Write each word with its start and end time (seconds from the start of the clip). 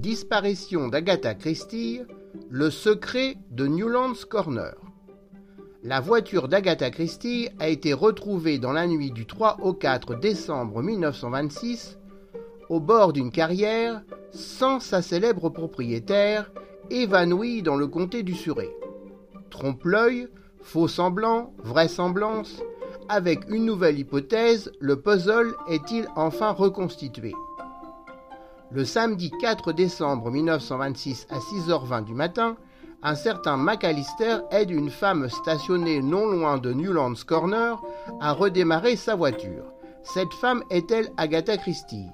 Disparition 0.00 0.88
d'Agatha 0.88 1.34
Christie, 1.34 2.00
le 2.48 2.70
secret 2.70 3.36
de 3.50 3.66
Newlands 3.66 4.24
Corner. 4.30 4.74
La 5.82 6.00
voiture 6.00 6.48
d'Agatha 6.48 6.90
Christie 6.90 7.50
a 7.58 7.68
été 7.68 7.92
retrouvée 7.92 8.58
dans 8.58 8.72
la 8.72 8.86
nuit 8.86 9.10
du 9.10 9.26
3 9.26 9.58
au 9.60 9.74
4 9.74 10.14
décembre 10.14 10.82
1926 10.82 11.98
au 12.70 12.80
bord 12.80 13.12
d'une 13.12 13.30
carrière 13.30 14.00
sans 14.30 14.80
sa 14.80 15.02
célèbre 15.02 15.50
propriétaire 15.50 16.50
évanouie 16.88 17.60
dans 17.60 17.76
le 17.76 17.86
comté 17.86 18.22
du 18.22 18.32
Surrey. 18.32 18.70
Trompe-l'œil, 19.50 20.28
faux 20.62 20.88
semblant, 20.88 21.52
vraisemblance, 21.62 22.62
avec 23.10 23.40
une 23.50 23.66
nouvelle 23.66 23.98
hypothèse, 23.98 24.72
le 24.80 24.98
puzzle 24.98 25.54
est-il 25.68 26.08
enfin 26.16 26.52
reconstitué? 26.52 27.34
Le 28.72 28.84
samedi 28.84 29.32
4 29.40 29.72
décembre 29.72 30.30
1926 30.30 31.26
à 31.28 31.38
6h20 31.38 32.04
du 32.04 32.14
matin, 32.14 32.56
un 33.02 33.16
certain 33.16 33.56
McAllister 33.56 34.38
aide 34.52 34.70
une 34.70 34.90
femme 34.90 35.28
stationnée 35.28 36.00
non 36.00 36.26
loin 36.26 36.56
de 36.56 36.72
Newlands 36.72 37.24
Corner 37.26 37.82
à 38.20 38.32
redémarrer 38.32 38.94
sa 38.94 39.16
voiture. 39.16 39.64
Cette 40.04 40.32
femme 40.34 40.62
est-elle 40.70 41.10
Agatha 41.16 41.56
Christie? 41.56 42.06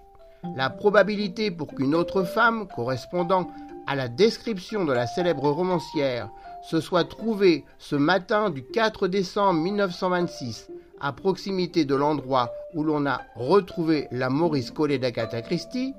La 0.56 0.70
probabilité 0.70 1.50
pour 1.50 1.74
qu'une 1.74 1.94
autre 1.94 2.22
femme, 2.22 2.68
correspondant 2.74 3.48
à 3.86 3.94
la 3.94 4.08
description 4.08 4.86
de 4.86 4.94
la 4.94 5.06
célèbre 5.06 5.50
romancière, 5.50 6.30
se 6.62 6.80
soit 6.80 7.04
trouvée 7.04 7.66
ce 7.78 7.96
matin 7.96 8.48
du 8.48 8.64
4 8.64 9.08
décembre 9.08 9.60
1926 9.60 10.70
à 11.02 11.12
proximité 11.12 11.84
de 11.84 11.94
l'endroit 11.94 12.50
où 12.72 12.82
l'on 12.82 13.04
a 13.04 13.20
retrouvé 13.34 14.08
la 14.10 14.30
Maurice 14.30 14.70
Collet 14.70 14.98
d'Agatha 14.98 15.42
Christie, 15.42 15.92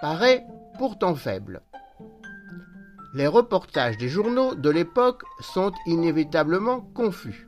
paraît 0.00 0.46
pourtant 0.78 1.14
faible. 1.14 1.62
Les 3.14 3.26
reportages 3.26 3.96
des 3.96 4.08
journaux 4.08 4.54
de 4.54 4.68
l'époque 4.68 5.22
sont 5.40 5.72
inévitablement 5.86 6.80
confus. 6.94 7.46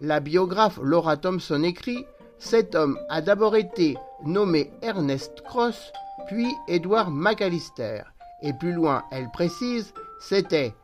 La 0.00 0.20
biographe 0.20 0.78
Laura 0.82 1.16
Thompson 1.16 1.62
écrit 1.62 2.06
Cet 2.38 2.74
homme 2.74 2.98
a 3.08 3.20
d'abord 3.20 3.56
été 3.56 3.96
nommé 4.24 4.72
Ernest 4.80 5.42
Cross, 5.42 5.92
puis 6.28 6.48
Edward 6.66 7.10
McAllister. 7.10 8.02
Et 8.42 8.52
plus 8.52 8.72
loin, 8.72 9.04
elle 9.10 9.30
précise 9.30 9.92
C'était 10.18 10.74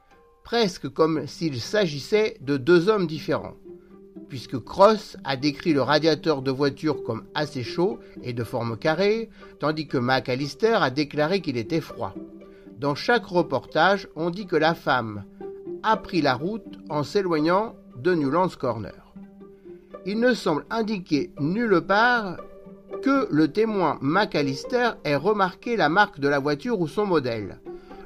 presque 0.44 0.88
comme 0.88 1.26
s'il 1.26 1.60
s'agissait 1.60 2.36
de 2.40 2.56
deux 2.56 2.88
hommes 2.88 3.06
différents 3.06 3.54
puisque 4.28 4.58
Cross 4.58 5.16
a 5.24 5.36
décrit 5.36 5.72
le 5.72 5.82
radiateur 5.82 6.42
de 6.42 6.50
voiture 6.50 7.02
comme 7.02 7.24
assez 7.34 7.62
chaud 7.62 7.98
et 8.22 8.32
de 8.32 8.44
forme 8.44 8.76
carrée, 8.76 9.30
tandis 9.58 9.86
que 9.86 9.98
McAllister 9.98 10.74
a 10.80 10.90
déclaré 10.90 11.40
qu'il 11.40 11.56
était 11.56 11.80
froid. 11.80 12.14
Dans 12.78 12.94
chaque 12.94 13.26
reportage, 13.26 14.08
on 14.14 14.30
dit 14.30 14.46
que 14.46 14.56
la 14.56 14.74
femme 14.74 15.24
a 15.82 15.96
pris 15.96 16.20
la 16.20 16.34
route 16.34 16.78
en 16.88 17.02
s'éloignant 17.02 17.74
de 17.96 18.14
Newlands 18.14 18.56
Corner. 18.58 19.12
Il 20.06 20.20
ne 20.20 20.34
semble 20.34 20.64
indiquer 20.70 21.32
nulle 21.40 21.80
part 21.80 22.36
que 23.02 23.28
le 23.30 23.48
témoin 23.48 23.98
McAllister 24.00 24.90
ait 25.04 25.16
remarqué 25.16 25.76
la 25.76 25.88
marque 25.88 26.20
de 26.20 26.28
la 26.28 26.38
voiture 26.38 26.80
ou 26.80 26.88
son 26.88 27.06
modèle. 27.06 27.60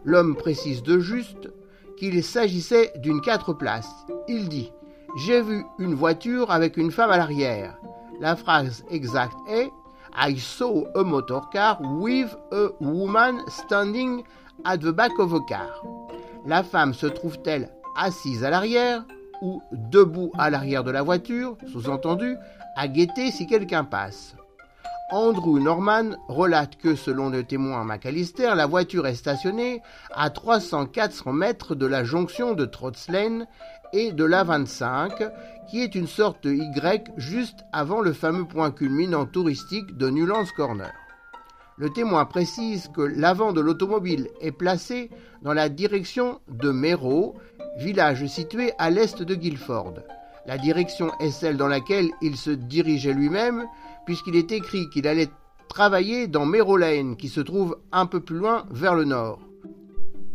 L'homme 0.04 0.36
précise 0.36 0.82
de 0.82 0.98
juste 0.98 1.52
qu'il 1.96 2.22
s'agissait 2.24 2.92
d'une 2.96 3.20
quatre 3.20 3.52
places. 3.52 3.92
Il 4.28 4.48
dit 4.48 4.72
j'ai 5.16 5.42
vu 5.42 5.64
une 5.78 5.94
voiture 5.94 6.50
avec 6.50 6.76
une 6.76 6.90
femme 6.90 7.10
à 7.10 7.16
l'arrière. 7.16 7.76
La 8.20 8.36
phrase 8.36 8.84
exacte 8.90 9.36
est 9.48 9.70
I 10.16 10.38
saw 10.38 10.86
a 10.94 11.02
motor 11.02 11.48
car 11.50 11.80
with 11.82 12.34
a 12.52 12.68
woman 12.80 13.40
standing 13.48 14.22
at 14.64 14.78
the 14.78 14.92
back 14.92 15.18
of 15.18 15.32
a 15.34 15.40
car. 15.48 15.82
La 16.46 16.62
femme 16.62 16.94
se 16.94 17.06
trouve-t-elle 17.06 17.70
assise 17.96 18.44
à 18.44 18.50
l'arrière 18.50 19.04
ou 19.42 19.62
debout 19.72 20.32
à 20.38 20.50
l'arrière 20.50 20.84
de 20.84 20.90
la 20.90 21.02
voiture, 21.02 21.56
sous-entendu, 21.72 22.36
à 22.76 22.88
guetter 22.88 23.30
si 23.30 23.46
quelqu'un 23.46 23.84
passe? 23.84 24.34
Andrew 25.10 25.58
Norman 25.58 26.16
relate 26.28 26.76
que, 26.76 26.94
selon 26.94 27.28
le 27.28 27.44
témoin 27.44 27.84
McAllister, 27.84 28.54
la 28.54 28.66
voiture 28.66 29.06
est 29.06 29.14
stationnée 29.14 29.82
à 30.14 30.30
300-400 30.30 31.32
mètres 31.32 31.74
de 31.74 31.84
la 31.84 32.02
jonction 32.02 32.54
de 32.54 32.64
Trotz 32.64 33.10
Lane 33.10 33.46
et 33.92 34.12
de 34.12 34.24
l'A25, 34.24 35.30
qui 35.68 35.82
est 35.82 35.94
une 35.94 36.06
sorte 36.06 36.44
de 36.44 36.52
Y 36.52 37.12
juste 37.16 37.64
avant 37.72 38.00
le 38.00 38.12
fameux 38.12 38.44
point 38.46 38.70
culminant 38.70 39.26
touristique 39.26 39.96
de 39.96 40.10
Newlands 40.10 40.48
Corner. 40.56 40.92
Le 41.78 41.90
témoin 41.90 42.26
précise 42.26 42.88
que 42.94 43.00
l'avant 43.00 43.52
de 43.52 43.60
l'automobile 43.60 44.28
est 44.40 44.52
placé 44.52 45.10
dans 45.42 45.54
la 45.54 45.68
direction 45.68 46.40
de 46.48 46.70
Merrow, 46.70 47.34
village 47.78 48.26
situé 48.26 48.72
à 48.78 48.90
l'est 48.90 49.22
de 49.22 49.34
Guilford. 49.34 49.94
La 50.46 50.58
direction 50.58 51.10
est 51.20 51.30
celle 51.30 51.56
dans 51.56 51.68
laquelle 51.68 52.10
il 52.20 52.36
se 52.36 52.50
dirigeait 52.50 53.14
lui-même, 53.14 53.64
puisqu'il 54.04 54.36
est 54.36 54.52
écrit 54.52 54.90
qu'il 54.90 55.06
allait 55.06 55.30
travailler 55.68 56.26
dans 56.26 56.44
Merrow 56.44 56.76
Lane, 56.76 57.16
qui 57.16 57.28
se 57.28 57.40
trouve 57.40 57.78
un 57.92 58.06
peu 58.06 58.20
plus 58.20 58.36
loin 58.36 58.66
vers 58.70 58.94
le 58.94 59.04
nord. 59.04 59.40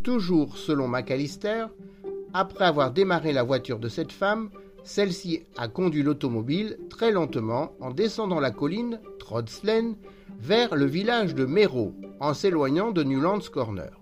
Toujours 0.03 0.57
selon 0.57 0.87
McAllister, 0.87 1.65
après 2.37 2.65
avoir 2.65 2.91
démarré 2.91 3.33
la 3.33 3.41
voiture 3.41 3.79
de 3.79 3.89
cette 3.89 4.11
femme, 4.11 4.51
celle-ci 4.83 5.43
a 5.57 5.67
conduit 5.67 6.03
l'automobile 6.03 6.77
très 6.87 7.11
lentement 7.11 7.71
en 7.81 7.89
descendant 7.89 8.39
la 8.39 8.51
colline 8.51 9.01
Trodslen 9.17 9.95
vers 10.39 10.75
le 10.75 10.85
village 10.85 11.33
de 11.33 11.45
Merrow, 11.45 11.95
en 12.19 12.35
s'éloignant 12.35 12.91
de 12.91 13.03
Newlands 13.03 13.49
Corner. 13.51 13.99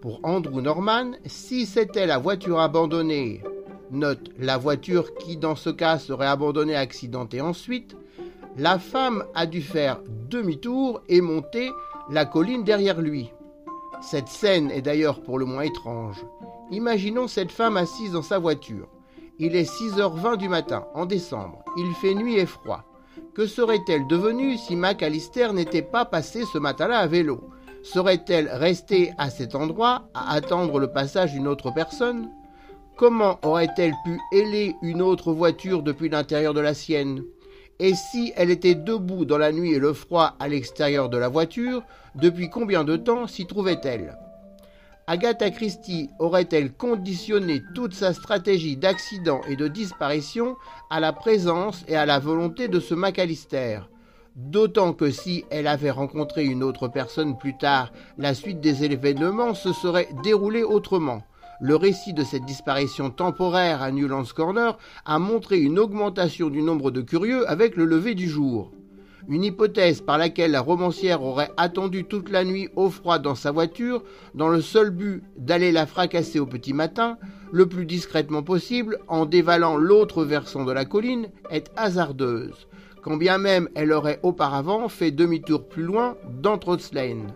Pour 0.00 0.20
Andrew 0.22 0.62
Norman, 0.62 1.12
si 1.26 1.66
c'était 1.66 2.06
la 2.06 2.16
voiture 2.16 2.60
abandonnée 2.60 3.42
Note 3.90 4.30
la 4.38 4.56
voiture 4.56 5.14
qui 5.14 5.36
dans 5.36 5.54
ce 5.54 5.70
cas 5.70 5.98
serait 5.98 6.26
abandonnée 6.26 6.74
accidentée 6.74 7.40
ensuite. 7.40 7.96
La 8.56 8.78
femme 8.78 9.22
a 9.34 9.46
dû 9.46 9.60
faire 9.60 10.00
demi-tour 10.28 11.02
et 11.08 11.20
monter 11.20 11.70
la 12.10 12.24
colline 12.24 12.64
derrière 12.64 13.00
lui. 13.00 13.30
Cette 14.00 14.28
scène 14.28 14.70
est 14.70 14.82
d'ailleurs 14.82 15.20
pour 15.20 15.38
le 15.38 15.44
moins 15.44 15.62
étrange. 15.62 16.24
Imaginons 16.72 17.28
cette 17.28 17.52
femme 17.52 17.76
assise 17.76 18.12
dans 18.12 18.22
sa 18.22 18.38
voiture. 18.38 18.88
Il 19.38 19.54
est 19.54 19.70
6h20 19.70 20.36
du 20.36 20.48
matin, 20.48 20.86
en 20.94 21.06
décembre. 21.06 21.64
Il 21.76 21.92
fait 21.94 22.14
nuit 22.14 22.38
et 22.38 22.46
froid. 22.46 22.84
Que 23.34 23.46
serait-elle 23.46 24.06
devenue 24.08 24.56
si 24.56 24.74
McAllister 24.74 25.52
n'était 25.52 25.82
pas 25.82 26.04
passé 26.04 26.44
ce 26.52 26.58
matin-là 26.58 26.98
à 26.98 27.06
vélo? 27.06 27.50
Serait-elle 27.84 28.48
restée 28.48 29.12
à 29.16 29.30
cet 29.30 29.54
endroit 29.54 30.08
à 30.12 30.32
attendre 30.32 30.80
le 30.80 30.88
passage 30.88 31.34
d'une 31.34 31.46
autre 31.46 31.70
personne? 31.70 32.30
Comment 32.96 33.38
aurait-elle 33.42 33.94
pu 34.04 34.18
héler 34.32 34.74
une 34.82 35.02
autre 35.02 35.32
voiture 35.32 35.82
depuis 35.82 36.08
l'intérieur 36.08 36.52
de 36.52 36.60
la 36.60 36.74
sienne? 36.74 37.22
Et 37.78 37.94
si 37.94 38.32
elle 38.36 38.50
était 38.50 38.74
debout 38.74 39.24
dans 39.24 39.38
la 39.38 39.52
nuit 39.52 39.74
et 39.74 39.78
le 39.78 39.92
froid 39.92 40.34
à 40.40 40.48
l'extérieur 40.48 41.10
de 41.10 41.18
la 41.18 41.28
voiture, 41.28 41.82
depuis 42.16 42.50
combien 42.50 42.82
de 42.82 42.96
temps 42.96 43.26
s'y 43.28 43.46
trouvait-elle? 43.46 44.16
Agatha 45.08 45.52
Christie 45.52 46.10
aurait-elle 46.18 46.72
conditionné 46.72 47.62
toute 47.76 47.94
sa 47.94 48.12
stratégie 48.12 48.76
d'accident 48.76 49.40
et 49.48 49.54
de 49.54 49.68
disparition 49.68 50.56
à 50.90 50.98
la 50.98 51.12
présence 51.12 51.84
et 51.86 51.94
à 51.94 52.06
la 52.06 52.18
volonté 52.18 52.66
de 52.66 52.80
ce 52.80 52.92
McAllister? 52.92 53.82
D'autant 54.34 54.92
que 54.92 55.12
si 55.12 55.44
elle 55.48 55.68
avait 55.68 55.92
rencontré 55.92 56.44
une 56.44 56.64
autre 56.64 56.88
personne 56.88 57.38
plus 57.38 57.56
tard, 57.56 57.92
la 58.18 58.34
suite 58.34 58.60
des 58.60 58.82
événements 58.82 59.54
se 59.54 59.72
serait 59.72 60.08
déroulée 60.24 60.64
autrement 60.64 61.22
le 61.60 61.76
récit 61.76 62.12
de 62.12 62.22
cette 62.22 62.44
disparition 62.44 63.10
temporaire 63.10 63.80
à 63.82 63.90
Newlands 63.90 64.24
Corner 64.34 64.76
a 65.06 65.18
montré 65.18 65.58
une 65.58 65.78
augmentation 65.78 66.50
du 66.50 66.60
nombre 66.60 66.90
de 66.90 67.00
curieux 67.00 67.48
avec 67.48 67.76
le 67.76 67.86
lever 67.86 68.14
du 68.14 68.28
jour. 68.28 68.72
Une 69.28 69.42
hypothèse 69.42 70.02
par 70.02 70.18
laquelle 70.18 70.52
la 70.52 70.60
romancière 70.60 71.22
aurait 71.22 71.50
attendu 71.56 72.04
toute 72.04 72.30
la 72.30 72.44
nuit 72.44 72.68
au 72.76 72.90
froid 72.90 73.18
dans 73.18 73.34
sa 73.34 73.50
voiture, 73.50 74.04
dans 74.34 74.48
le 74.48 74.60
seul 74.60 74.90
but 74.90 75.24
d'aller 75.36 75.72
la 75.72 75.86
fracasser 75.86 76.38
au 76.38 76.46
petit 76.46 76.72
matin, 76.72 77.18
le 77.50 77.66
plus 77.66 77.86
discrètement 77.86 78.44
possible, 78.44 78.98
en 79.08 79.26
dévalant 79.26 79.76
l'autre 79.76 80.24
versant 80.24 80.64
de 80.64 80.72
la 80.72 80.84
colline, 80.84 81.28
est 81.50 81.72
hasardeuse, 81.76 82.68
quand 83.02 83.16
bien 83.16 83.38
même 83.38 83.68
elle 83.74 83.92
aurait 83.92 84.20
auparavant 84.22 84.88
fait 84.88 85.10
demi-tour 85.10 85.68
plus 85.68 85.82
loin 85.82 86.16
dans 86.40 86.60
Lane. 86.92 87.34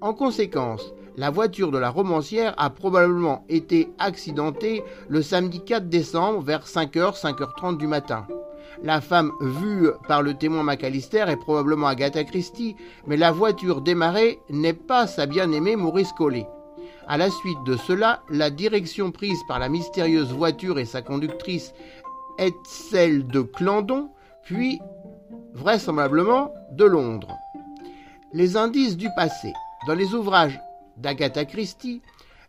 En 0.00 0.14
conséquence, 0.14 0.92
la 1.16 1.30
voiture 1.30 1.70
de 1.72 1.78
la 1.78 1.90
romancière 1.90 2.54
a 2.58 2.70
probablement 2.70 3.44
été 3.48 3.88
accidentée 3.98 4.84
le 5.08 5.22
samedi 5.22 5.60
4 5.64 5.88
décembre 5.88 6.42
vers 6.42 6.66
5h, 6.66 7.20
5h30 7.20 7.76
du 7.76 7.86
matin. 7.86 8.26
La 8.82 9.00
femme 9.00 9.32
vue 9.40 9.88
par 10.08 10.22
le 10.22 10.34
témoin 10.34 10.62
McAllister 10.62 11.24
est 11.28 11.36
probablement 11.36 11.86
Agatha 11.86 12.24
Christie, 12.24 12.76
mais 13.06 13.16
la 13.16 13.30
voiture 13.30 13.80
démarrée 13.80 14.40
n'est 14.50 14.72
pas 14.72 15.06
sa 15.06 15.26
bien-aimée 15.26 15.76
Maurice 15.76 16.12
Collet. 16.12 16.46
À 17.06 17.16
la 17.16 17.30
suite 17.30 17.62
de 17.64 17.76
cela, 17.76 18.22
la 18.30 18.50
direction 18.50 19.10
prise 19.10 19.40
par 19.46 19.58
la 19.58 19.68
mystérieuse 19.68 20.32
voiture 20.32 20.78
et 20.78 20.84
sa 20.84 21.02
conductrice 21.02 21.72
est 22.38 22.54
celle 22.64 23.26
de 23.26 23.42
Clandon, 23.42 24.10
puis 24.42 24.80
vraisemblablement 25.52 26.52
de 26.72 26.84
Londres. 26.84 27.36
Les 28.32 28.56
indices 28.56 28.96
du 28.96 29.08
passé. 29.16 29.52
Dans 29.86 29.94
les 29.94 30.14
ouvrages 30.14 30.58
d'Agatha 30.96 31.44
Christie, 31.44 32.02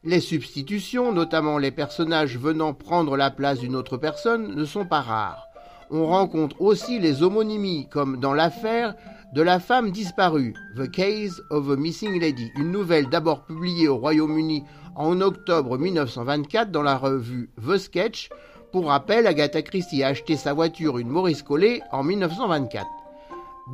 les 0.04 0.22
substitutions, 0.22 1.12
notamment 1.12 1.58
les 1.58 1.72
personnages 1.72 2.38
venant 2.38 2.74
prendre 2.74 3.18
la 3.18 3.32
place 3.32 3.60
d'une 3.60 3.76
autre 3.76 3.98
personne, 3.98 4.56
ne 4.56 4.66
sont 4.66 4.86
pas 4.86 5.02
rares. 5.02 5.45
On 5.92 6.08
rencontre 6.08 6.62
aussi 6.62 7.00
les 7.00 7.22
homonymies, 7.22 7.88
comme 7.92 8.20
dans 8.20 8.34
l'affaire 8.34 8.96
de 9.34 9.42
la 9.42 9.60
femme 9.60 9.92
disparue, 9.92 10.54
The 10.76 10.90
Case 10.90 11.44
of 11.52 11.70
a 11.70 11.76
Missing 11.76 12.20
Lady, 12.20 12.52
une 12.56 12.72
nouvelle 12.72 13.08
d'abord 13.10 13.44
publiée 13.44 13.88
au 13.88 13.98
Royaume-Uni 13.98 14.64
en 14.96 15.22
octobre 15.22 15.78
1924 15.78 16.72
dans 16.72 16.82
la 16.82 16.98
revue 16.98 17.50
The 17.64 17.78
Sketch. 17.78 18.30
Pour 18.72 18.88
rappel, 18.88 19.28
Agatha 19.28 19.62
Christie 19.62 20.04
a 20.04 20.08
acheté 20.08 20.38
sa 20.38 20.54
voiture, 20.54 20.98
une 20.98 21.10
Maurice 21.10 21.44
Collet, 21.44 21.82
en 21.92 22.04
1924. 22.04 22.86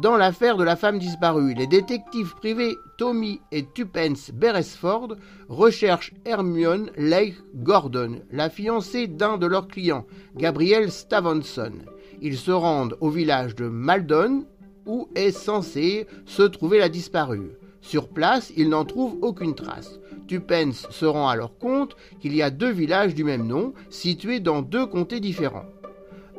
Dans 0.01 0.15
l'affaire 0.17 0.57
de 0.57 0.63
la 0.63 0.75
femme 0.75 0.99
disparue, 0.99 1.53
les 1.53 1.67
détectives 1.67 2.33
privés 2.35 2.75
Tommy 2.97 3.41
et 3.51 3.65
Tupence 3.65 4.31
Beresford 4.31 5.15
recherchent 5.49 6.13
Hermione 6.25 6.91
Lake 6.97 7.35
Gordon, 7.55 8.21
la 8.31 8.49
fiancée 8.49 9.07
d'un 9.07 9.37
de 9.37 9.47
leurs 9.47 9.67
clients, 9.67 10.05
Gabriel 10.35 10.91
Stavenson. 10.91 11.73
Ils 12.21 12.37
se 12.37 12.51
rendent 12.51 12.97
au 13.01 13.09
village 13.09 13.55
de 13.55 13.67
Maldon, 13.67 14.45
où 14.85 15.07
est 15.15 15.31
censée 15.31 16.05
se 16.25 16.43
trouver 16.43 16.77
la 16.77 16.87
disparue. 16.87 17.51
Sur 17.81 18.09
place, 18.09 18.53
ils 18.55 18.69
n'en 18.69 18.85
trouvent 18.85 19.17
aucune 19.23 19.55
trace. 19.55 19.99
Tupence 20.27 20.87
se 20.91 21.05
rend 21.05 21.29
alors 21.29 21.57
compte 21.57 21.95
qu'il 22.19 22.35
y 22.35 22.43
a 22.43 22.51
deux 22.51 22.69
villages 22.69 23.15
du 23.15 23.23
même 23.23 23.47
nom, 23.47 23.73
situés 23.89 24.39
dans 24.39 24.61
deux 24.61 24.85
comtés 24.85 25.19
différents. 25.19 25.65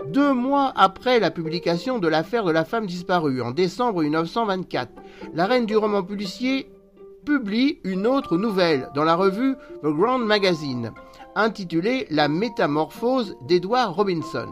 Deux 0.06 0.32
mois 0.32 0.72
après 0.76 1.18
la 1.18 1.30
publication 1.30 1.98
de 1.98 2.08
l'affaire 2.08 2.44
de 2.44 2.52
la 2.52 2.64
femme 2.64 2.86
disparue, 2.86 3.42
en 3.42 3.50
décembre 3.50 4.02
1924, 4.02 4.90
la 5.34 5.46
reine 5.46 5.66
du 5.66 5.76
roman 5.76 6.04
policier 6.04 6.70
publie 7.24 7.78
une 7.82 8.06
autre 8.06 8.36
nouvelle 8.36 8.88
dans 8.94 9.04
la 9.04 9.14
revue 9.14 9.54
The 9.82 9.86
Grand 9.86 10.18
Magazine, 10.18 10.92
intitulée 11.34 12.06
La 12.10 12.28
métamorphose 12.28 13.36
d'Edward 13.46 13.94
Robinson. 13.94 14.48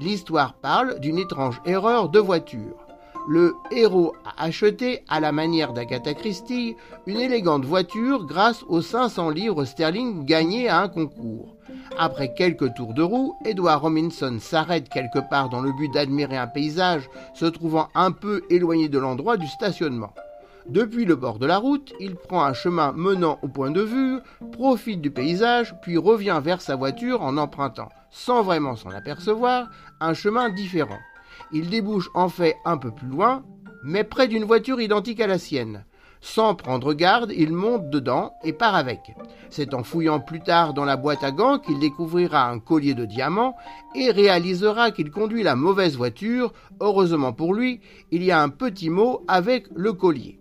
L'histoire 0.00 0.54
parle 0.54 1.00
d'une 1.00 1.18
étrange 1.18 1.60
erreur 1.64 2.08
de 2.08 2.18
voiture 2.18 2.86
le 3.26 3.56
héros 3.72 4.14
a 4.24 4.44
acheté, 4.44 5.02
à 5.08 5.20
la 5.20 5.32
manière 5.32 5.72
d'Agatha 5.72 6.14
Christie, 6.14 6.76
une 7.06 7.20
élégante 7.20 7.64
voiture 7.64 8.24
grâce 8.24 8.62
aux 8.68 8.82
500 8.82 9.30
livres 9.30 9.64
sterling 9.64 10.24
gagnés 10.24 10.68
à 10.68 10.80
un 10.80 10.88
concours. 10.88 11.56
Après 11.98 12.34
quelques 12.34 12.74
tours 12.74 12.94
de 12.94 13.02
roue, 13.02 13.34
Edward 13.44 13.82
Robinson 13.82 14.38
s'arrête 14.40 14.88
quelque 14.88 15.18
part 15.28 15.48
dans 15.48 15.60
le 15.60 15.72
but 15.72 15.92
d'admirer 15.92 16.36
un 16.36 16.46
paysage 16.46 17.08
se 17.34 17.46
trouvant 17.46 17.88
un 17.94 18.12
peu 18.12 18.42
éloigné 18.48 18.88
de 18.88 18.98
l'endroit 18.98 19.36
du 19.36 19.48
stationnement. 19.48 20.12
Depuis 20.68 21.04
le 21.04 21.14
bord 21.14 21.38
de 21.38 21.46
la 21.46 21.58
route, 21.58 21.92
il 22.00 22.16
prend 22.16 22.42
un 22.42 22.52
chemin 22.52 22.92
menant 22.92 23.38
au 23.42 23.48
point 23.48 23.70
de 23.70 23.82
vue, 23.82 24.18
profite 24.50 25.00
du 25.00 25.12
paysage, 25.12 25.76
puis 25.80 25.96
revient 25.96 26.40
vers 26.42 26.60
sa 26.60 26.74
voiture 26.74 27.22
en 27.22 27.36
empruntant, 27.36 27.88
sans 28.10 28.42
vraiment 28.42 28.74
s'en 28.74 28.90
apercevoir, 28.90 29.68
un 30.00 30.12
chemin 30.12 30.50
différent. 30.50 30.98
Il 31.52 31.70
débouche 31.70 32.10
en 32.14 32.28
fait 32.28 32.56
un 32.64 32.78
peu 32.78 32.90
plus 32.90 33.06
loin, 33.06 33.44
mais 33.84 34.02
près 34.02 34.26
d'une 34.26 34.44
voiture 34.44 34.80
identique 34.80 35.20
à 35.20 35.28
la 35.28 35.38
sienne. 35.38 35.84
Sans 36.20 36.56
prendre 36.56 36.94
garde, 36.94 37.30
il 37.36 37.52
monte 37.52 37.88
dedans 37.88 38.32
et 38.42 38.52
part 38.52 38.74
avec. 38.74 39.14
C'est 39.50 39.72
en 39.72 39.84
fouillant 39.84 40.18
plus 40.18 40.40
tard 40.40 40.74
dans 40.74 40.84
la 40.84 40.96
boîte 40.96 41.22
à 41.22 41.30
gants 41.30 41.60
qu'il 41.60 41.78
découvrira 41.78 42.50
un 42.50 42.58
collier 42.58 42.94
de 42.94 43.04
diamants 43.04 43.54
et 43.94 44.10
réalisera 44.10 44.90
qu'il 44.90 45.12
conduit 45.12 45.44
la 45.44 45.54
mauvaise 45.54 45.96
voiture. 45.96 46.52
Heureusement 46.80 47.32
pour 47.32 47.54
lui, 47.54 47.80
il 48.10 48.24
y 48.24 48.32
a 48.32 48.42
un 48.42 48.48
petit 48.48 48.90
mot 48.90 49.22
avec 49.28 49.68
le 49.76 49.92
collier. 49.92 50.40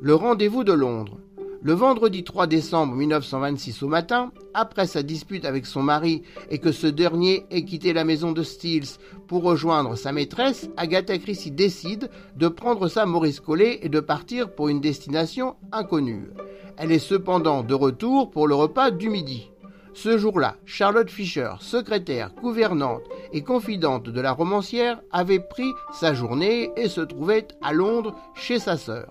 Le 0.00 0.14
rendez-vous 0.14 0.62
de 0.62 0.72
Londres. 0.72 1.18
Le 1.60 1.72
vendredi 1.72 2.22
3 2.22 2.46
décembre 2.46 2.94
1926 2.94 3.82
au 3.82 3.88
matin, 3.88 4.30
après 4.54 4.86
sa 4.86 5.02
dispute 5.02 5.44
avec 5.44 5.66
son 5.66 5.82
mari 5.82 6.22
et 6.50 6.58
que 6.58 6.70
ce 6.70 6.86
dernier 6.86 7.44
ait 7.50 7.64
quitté 7.64 7.92
la 7.92 8.04
maison 8.04 8.30
de 8.30 8.44
Steels 8.44 9.00
pour 9.26 9.42
rejoindre 9.42 9.96
sa 9.96 10.12
maîtresse, 10.12 10.70
Agatha 10.76 11.18
Christie 11.18 11.50
décide 11.50 12.10
de 12.36 12.46
prendre 12.46 12.86
sa 12.86 13.06
Maurice 13.06 13.40
Collet 13.40 13.80
et 13.82 13.88
de 13.88 13.98
partir 13.98 14.54
pour 14.54 14.68
une 14.68 14.80
destination 14.80 15.56
inconnue. 15.72 16.30
Elle 16.76 16.92
est 16.92 17.00
cependant 17.00 17.64
de 17.64 17.74
retour 17.74 18.30
pour 18.30 18.46
le 18.46 18.54
repas 18.54 18.92
du 18.92 19.10
midi. 19.10 19.50
Ce 19.94 20.16
jour-là, 20.16 20.54
Charlotte 20.64 21.10
Fisher, 21.10 21.54
secrétaire, 21.58 22.30
gouvernante 22.40 23.02
et 23.32 23.42
confidente 23.42 24.08
de 24.08 24.20
la 24.20 24.30
romancière, 24.30 25.00
avait 25.10 25.40
pris 25.40 25.72
sa 25.92 26.14
journée 26.14 26.70
et 26.76 26.88
se 26.88 27.00
trouvait 27.00 27.48
à 27.62 27.72
Londres 27.72 28.14
chez 28.36 28.60
sa 28.60 28.76
sœur. 28.76 29.08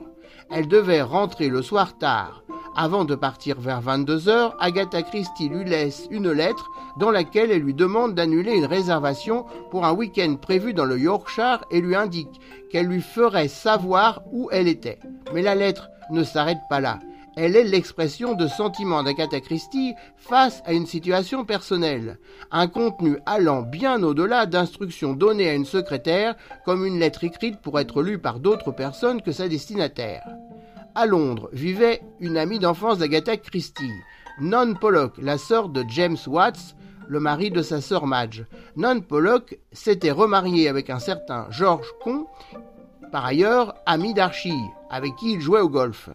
Elle 0.49 0.67
devait 0.67 1.01
rentrer 1.01 1.49
le 1.49 1.61
soir 1.61 1.97
tard. 1.97 2.43
Avant 2.75 3.05
de 3.05 3.15
partir 3.15 3.59
vers 3.59 3.81
22 3.81 4.29
heures, 4.29 4.55
Agatha 4.59 5.01
Christie 5.01 5.49
lui 5.49 5.65
laisse 5.65 6.07
une 6.11 6.31
lettre 6.31 6.69
dans 6.97 7.11
laquelle 7.11 7.51
elle 7.51 7.63
lui 7.63 7.73
demande 7.73 8.13
d'annuler 8.13 8.53
une 8.53 8.65
réservation 8.65 9.45
pour 9.71 9.85
un 9.85 9.93
week-end 9.93 10.35
prévu 10.39 10.73
dans 10.73 10.85
le 10.85 10.99
Yorkshire 10.99 11.65
et 11.71 11.81
lui 11.81 11.95
indique 11.95 12.39
qu'elle 12.69 12.85
lui 12.85 13.01
ferait 13.01 13.47
savoir 13.47 14.21
où 14.31 14.49
elle 14.51 14.67
était. 14.67 14.99
Mais 15.33 15.41
la 15.41 15.55
lettre 15.55 15.89
ne 16.11 16.23
s'arrête 16.23 16.61
pas 16.69 16.79
là. 16.79 16.99
Elle 17.39 17.55
est 17.55 17.65
l'expression 17.65 18.33
de 18.33 18.47
sentiments 18.47 19.03
d'Agatha 19.03 19.39
Christie 19.41 19.93
face 20.15 20.63
à 20.65 20.73
une 20.73 20.87
situation 20.87 21.45
personnelle, 21.45 22.17
un 22.49 22.67
contenu 22.67 23.19
allant 23.27 23.61
bien 23.61 24.01
au-delà 24.01 24.47
d'instructions 24.47 25.13
données 25.13 25.47
à 25.47 25.53
une 25.53 25.63
secrétaire 25.63 26.35
comme 26.65 26.83
une 26.83 26.97
lettre 26.97 27.23
écrite 27.23 27.61
pour 27.61 27.79
être 27.79 28.01
lue 28.01 28.17
par 28.17 28.39
d'autres 28.39 28.71
personnes 28.71 29.21
que 29.21 29.31
sa 29.31 29.47
destinataire. 29.47 30.27
À 30.95 31.05
Londres 31.05 31.47
vivait 31.53 32.01
une 32.19 32.37
amie 32.37 32.57
d'enfance 32.57 32.97
d'Agatha 32.97 33.37
Christie, 33.37 33.93
Non 34.41 34.73
Pollock, 34.73 35.13
la 35.21 35.37
sœur 35.37 35.69
de 35.69 35.85
James 35.89 36.17
Watts, 36.25 36.75
le 37.07 37.19
mari 37.19 37.51
de 37.51 37.61
sa 37.61 37.81
sœur 37.81 38.07
Madge. 38.07 38.45
Non 38.75 38.99
Pollock 38.99 39.59
s'était 39.71 40.09
remariée 40.09 40.69
avec 40.69 40.89
un 40.89 40.97
certain 40.97 41.45
George 41.51 41.93
Con, 42.03 42.25
par 43.11 43.25
ailleurs 43.25 43.75
ami 43.85 44.15
d'Archie, 44.15 44.59
avec 44.89 45.15
qui 45.17 45.33
il 45.33 45.39
jouait 45.39 45.61
au 45.61 45.69
golf. 45.69 46.09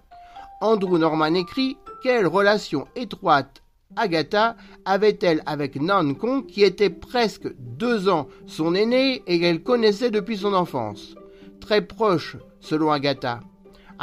Andrew 0.63 0.97
Norman 0.97 1.35
écrit 1.35 1.77
Quelle 2.05 2.29
relation 2.29 2.87
étroite 2.95 3.65
Agatha 3.97 4.57
avait-elle 4.85 5.43
avec 5.45 5.75
Nan 5.75 6.17
Kong, 6.17 6.47
qui 6.47 6.63
était 6.63 6.89
presque 6.89 7.53
deux 7.59 8.09
ans 8.09 8.29
son 8.47 8.77
aîné 8.77 9.25
et 9.27 9.41
qu'elle 9.41 9.65
connaissait 9.65 10.13
depuis 10.13 10.37
son 10.37 10.55
enfance? 10.55 11.17
Très 11.61 11.85
proche, 11.85 12.37
selon 12.61 12.93
Agatha. 12.93 13.41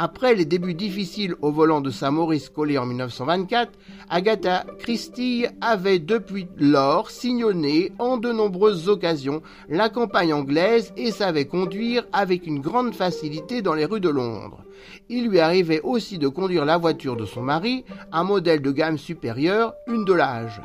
Après 0.02 0.34
les 0.34 0.46
débuts 0.46 0.72
difficiles 0.72 1.34
au 1.42 1.52
volant 1.52 1.82
de 1.82 1.90
sa 1.90 2.10
Maurice 2.10 2.48
Collet 2.48 2.78
en 2.78 2.86
1924, 2.86 3.70
Agatha 4.08 4.64
Christie 4.78 5.44
avait 5.60 5.98
depuis 5.98 6.48
lors 6.56 7.10
signonné 7.10 7.92
en 7.98 8.16
de 8.16 8.32
nombreuses 8.32 8.88
occasions 8.88 9.42
la 9.68 9.90
campagne 9.90 10.32
anglaise 10.32 10.94
et 10.96 11.10
savait 11.10 11.44
conduire 11.44 12.06
avec 12.14 12.46
une 12.46 12.60
grande 12.60 12.94
facilité 12.94 13.60
dans 13.60 13.74
les 13.74 13.84
rues 13.84 14.00
de 14.00 14.08
Londres. 14.08 14.64
Il 15.10 15.28
lui 15.28 15.38
arrivait 15.38 15.82
aussi 15.82 16.16
de 16.16 16.28
conduire 16.28 16.64
la 16.64 16.78
voiture 16.78 17.16
de 17.16 17.26
son 17.26 17.42
mari, 17.42 17.84
un 18.10 18.24
modèle 18.24 18.62
de 18.62 18.72
gamme 18.72 18.96
supérieure, 18.96 19.74
une 19.86 20.06
de 20.06 20.14
l'âge. 20.14 20.62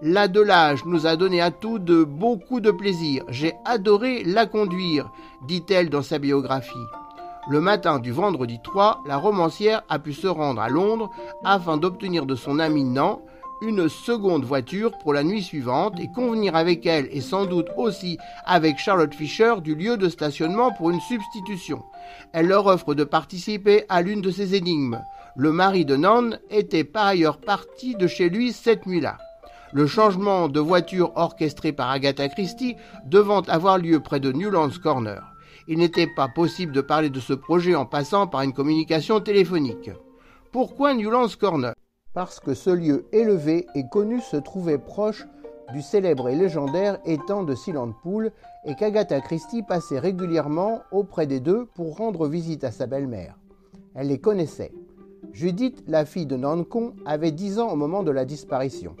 La 0.00 0.26
de 0.26 0.40
l'âge 0.40 0.86
nous 0.86 1.06
a 1.06 1.16
donné 1.16 1.42
à 1.42 1.50
tous 1.50 1.78
de 1.78 2.02
beaucoup 2.02 2.60
de 2.60 2.70
plaisir. 2.70 3.24
J'ai 3.28 3.52
adoré 3.66 4.24
la 4.24 4.46
conduire, 4.46 5.12
dit-elle 5.46 5.90
dans 5.90 6.00
sa 6.00 6.18
biographie. 6.18 6.86
Le 7.50 7.60
matin 7.60 7.98
du 7.98 8.12
vendredi 8.12 8.60
3, 8.62 9.02
la 9.08 9.16
romancière 9.16 9.82
a 9.88 9.98
pu 9.98 10.12
se 10.12 10.28
rendre 10.28 10.60
à 10.62 10.68
Londres 10.68 11.10
afin 11.44 11.78
d'obtenir 11.78 12.24
de 12.24 12.36
son 12.36 12.60
ami 12.60 12.84
Nan 12.84 13.16
une 13.60 13.88
seconde 13.88 14.44
voiture 14.44 14.96
pour 14.98 15.12
la 15.12 15.24
nuit 15.24 15.42
suivante 15.42 15.98
et 15.98 16.06
convenir 16.14 16.54
avec 16.54 16.86
elle 16.86 17.08
et 17.10 17.20
sans 17.20 17.46
doute 17.46 17.66
aussi 17.76 18.18
avec 18.44 18.78
Charlotte 18.78 19.12
Fisher 19.12 19.54
du 19.64 19.74
lieu 19.74 19.96
de 19.96 20.08
stationnement 20.08 20.70
pour 20.70 20.90
une 20.90 21.00
substitution. 21.00 21.82
Elle 22.32 22.46
leur 22.46 22.66
offre 22.66 22.94
de 22.94 23.02
participer 23.02 23.84
à 23.88 24.00
l'une 24.00 24.20
de 24.20 24.30
ces 24.30 24.54
énigmes. 24.54 25.02
Le 25.34 25.50
mari 25.50 25.84
de 25.84 25.96
Nan 25.96 26.38
était 26.50 26.84
par 26.84 27.06
ailleurs 27.06 27.40
parti 27.40 27.96
de 27.96 28.06
chez 28.06 28.28
lui 28.28 28.52
cette 28.52 28.86
nuit-là. 28.86 29.18
Le 29.72 29.88
changement 29.88 30.46
de 30.48 30.60
voiture 30.60 31.10
orchestré 31.16 31.72
par 31.72 31.90
Agatha 31.90 32.28
Christie 32.28 32.76
devant 33.06 33.42
avoir 33.42 33.78
lieu 33.78 33.98
près 33.98 34.20
de 34.20 34.30
Newlands 34.30 34.78
Corner 34.80 35.29
il 35.70 35.78
n'était 35.78 36.08
pas 36.08 36.26
possible 36.26 36.72
de 36.72 36.80
parler 36.80 37.10
de 37.10 37.20
ce 37.20 37.32
projet 37.32 37.76
en 37.76 37.86
passant 37.86 38.26
par 38.26 38.42
une 38.42 38.52
communication 38.52 39.20
téléphonique. 39.20 39.92
Pourquoi 40.50 40.94
Newlands 40.94 41.28
Corner? 41.38 41.74
Parce 42.12 42.40
que 42.40 42.54
ce 42.54 42.70
lieu 42.70 43.06
élevé 43.12 43.68
et 43.76 43.84
connu 43.88 44.20
se 44.20 44.36
trouvait 44.36 44.78
proche 44.78 45.28
du 45.72 45.80
célèbre 45.80 46.28
et 46.28 46.34
légendaire 46.34 46.98
étang 47.04 47.44
de 47.44 47.54
Silent 47.54 47.92
Pool 48.02 48.32
et 48.64 48.74
qu'Agatha 48.74 49.20
Christie 49.20 49.62
passait 49.62 50.00
régulièrement 50.00 50.80
auprès 50.90 51.28
des 51.28 51.38
deux 51.38 51.66
pour 51.66 51.98
rendre 51.98 52.26
visite 52.26 52.64
à 52.64 52.72
sa 52.72 52.88
belle-mère. 52.88 53.38
Elle 53.94 54.08
les 54.08 54.18
connaissait. 54.18 54.72
Judith, 55.32 55.84
la 55.86 56.04
fille 56.04 56.26
de 56.26 56.36
Nancon, 56.36 56.94
avait 57.06 57.30
10 57.30 57.60
ans 57.60 57.70
au 57.70 57.76
moment 57.76 58.02
de 58.02 58.10
la 58.10 58.24
disparition. 58.24 58.96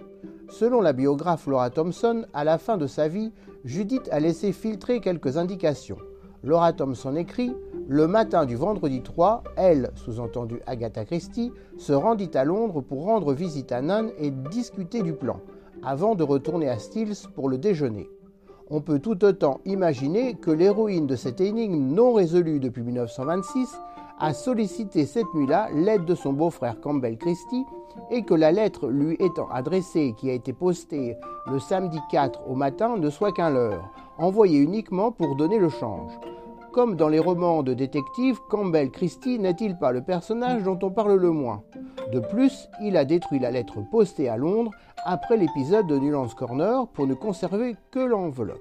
Selon 0.48 0.80
la 0.80 0.92
biographe 0.92 1.48
Laura 1.48 1.70
Thompson, 1.70 2.26
à 2.32 2.44
la 2.44 2.58
fin 2.58 2.76
de 2.76 2.86
sa 2.86 3.08
vie, 3.08 3.32
Judith 3.64 4.08
a 4.12 4.20
laissé 4.20 4.52
filtrer 4.52 5.00
quelques 5.00 5.36
indications. 5.36 5.98
Laura 6.42 6.72
Thompson 6.72 7.16
écrit 7.16 7.54
le 7.86 8.06
matin 8.06 8.46
du 8.46 8.54
vendredi 8.54 9.02
3, 9.02 9.42
elle, 9.56 9.90
sous-entendu 9.96 10.60
Agatha 10.66 11.04
Christie, 11.04 11.52
se 11.76 11.92
rendit 11.92 12.30
à 12.34 12.44
Londres 12.44 12.80
pour 12.80 13.04
rendre 13.04 13.32
visite 13.32 13.72
à 13.72 13.82
Nan 13.82 14.10
et 14.16 14.30
discuter 14.30 15.02
du 15.02 15.12
plan, 15.12 15.40
avant 15.82 16.14
de 16.14 16.22
retourner 16.22 16.68
à 16.68 16.78
Stills 16.78 17.26
pour 17.34 17.48
le 17.48 17.58
déjeuner. 17.58 18.08
On 18.70 18.80
peut 18.80 19.00
tout 19.00 19.24
autant 19.24 19.60
imaginer 19.64 20.34
que 20.34 20.52
l'héroïne 20.52 21.08
de 21.08 21.16
cette 21.16 21.40
énigme 21.40 21.92
non 21.92 22.12
résolue 22.12 22.60
depuis 22.60 22.82
1926 22.82 23.76
a 24.20 24.32
sollicité 24.32 25.06
cette 25.06 25.34
nuit-là 25.34 25.68
l'aide 25.74 26.04
de 26.04 26.14
son 26.14 26.32
beau-frère 26.32 26.80
Campbell 26.80 27.18
Christie 27.18 27.64
et 28.10 28.22
que 28.22 28.34
la 28.34 28.52
lettre 28.52 28.86
lui 28.88 29.16
étant 29.18 29.48
adressée 29.48 30.14
qui 30.16 30.30
a 30.30 30.34
été 30.34 30.52
postée 30.52 31.16
le 31.50 31.58
samedi 31.58 31.98
4 32.10 32.48
au 32.48 32.54
matin 32.54 32.96
ne 32.96 33.10
soit 33.10 33.32
qu'un 33.32 33.50
leurre, 33.50 33.90
envoyé 34.20 34.60
uniquement 34.60 35.10
pour 35.10 35.34
donner 35.34 35.58
le 35.58 35.70
change. 35.70 36.12
Comme 36.72 36.94
dans 36.94 37.08
les 37.08 37.18
romans 37.18 37.64
de 37.64 37.74
détectives, 37.74 38.38
Campbell 38.48 38.90
Christie 38.90 39.40
n'est-il 39.40 39.76
pas 39.76 39.90
le 39.90 40.02
personnage 40.02 40.62
dont 40.62 40.78
on 40.82 40.90
parle 40.90 41.16
le 41.16 41.30
moins? 41.30 41.62
De 42.12 42.20
plus, 42.20 42.68
il 42.80 42.96
a 42.96 43.04
détruit 43.04 43.40
la 43.40 43.50
lettre 43.50 43.78
postée 43.90 44.28
à 44.28 44.36
Londres 44.36 44.70
après 45.04 45.36
l'épisode 45.36 45.86
de 45.86 45.98
Newlands 45.98 46.28
Corner 46.36 46.86
pour 46.88 47.06
ne 47.06 47.14
conserver 47.14 47.74
que 47.90 47.98
l'enveloppe. 47.98 48.60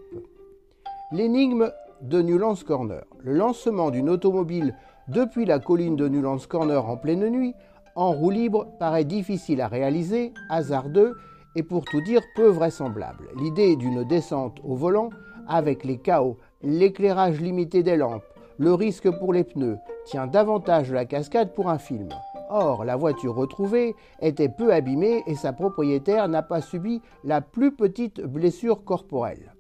L'énigme 1.12 1.72
de 2.02 2.22
Newlands 2.22 2.64
Corner. 2.66 3.04
Le 3.20 3.34
lancement 3.34 3.92
d'une 3.92 4.10
automobile 4.10 4.76
depuis 5.10 5.46
la 5.46 5.60
colline 5.60 5.96
de 5.96 6.08
Newlands 6.08 6.48
Corner 6.48 6.88
en 6.88 6.96
pleine 6.96 7.28
nuit, 7.30 7.54
en 7.96 8.12
roue 8.12 8.30
libre, 8.30 8.68
paraît 8.80 9.06
difficile 9.06 9.62
à 9.62 9.68
réaliser, 9.68 10.34
hasardeux 10.50 11.16
et 11.56 11.64
pour 11.64 11.84
tout 11.86 12.02
dire 12.02 12.22
peu 12.36 12.48
vraisemblable. 12.48 13.28
L'idée 13.38 13.76
d'une 13.76 14.04
descente 14.04 14.60
au 14.64 14.76
volant, 14.76 15.10
avec 15.50 15.84
les 15.84 15.98
chaos, 15.98 16.38
l'éclairage 16.64 17.42
limité 17.42 17.84
des 17.84 17.98
lampes, 17.98 18.24
le 18.58 18.74
risque 18.74 19.10
pour 19.20 19.34
les 19.34 19.44
pneus, 19.44 19.78
tient 20.06 20.28
davantage 20.28 20.92
la 20.92 21.06
cascade 21.06 21.54
pour 21.54 21.70
un 21.70 21.78
film. 21.78 22.10
Or, 22.50 22.84
la 22.84 22.96
voiture 22.96 23.36
retrouvée 23.36 23.96
était 24.22 24.50
peu 24.50 24.74
abîmée 24.74 25.24
et 25.28 25.36
sa 25.36 25.54
propriétaire 25.54 26.28
n'a 26.28 26.42
pas 26.42 26.62
subi 26.62 27.02
la 27.24 27.42
plus 27.42 27.72
petite 27.72 28.22
blessure 28.22 28.84
corporelle. 28.84 29.54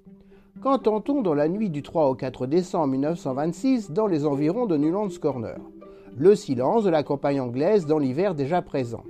Qu'entend-on 0.61 1.21
dans 1.21 1.35
la 1.35 1.47
nuit 1.47 1.69
du 1.69 1.83
3 1.83 2.09
au 2.09 2.15
4 2.15 2.47
décembre 2.47 2.87
1926 2.87 3.91
dans 3.91 4.07
les 4.07 4.25
environs 4.25 4.65
de 4.65 4.75
Newlands 4.75 5.19
Corner? 5.21 5.57
Le 6.17 6.35
silence 6.35 6.83
de 6.83 6.89
la 6.89 7.03
campagne 7.03 7.39
anglaise 7.39 7.85
dans 7.85 7.99
l'hiver 7.99 8.35
déjà 8.35 8.61
présent. 8.61 9.03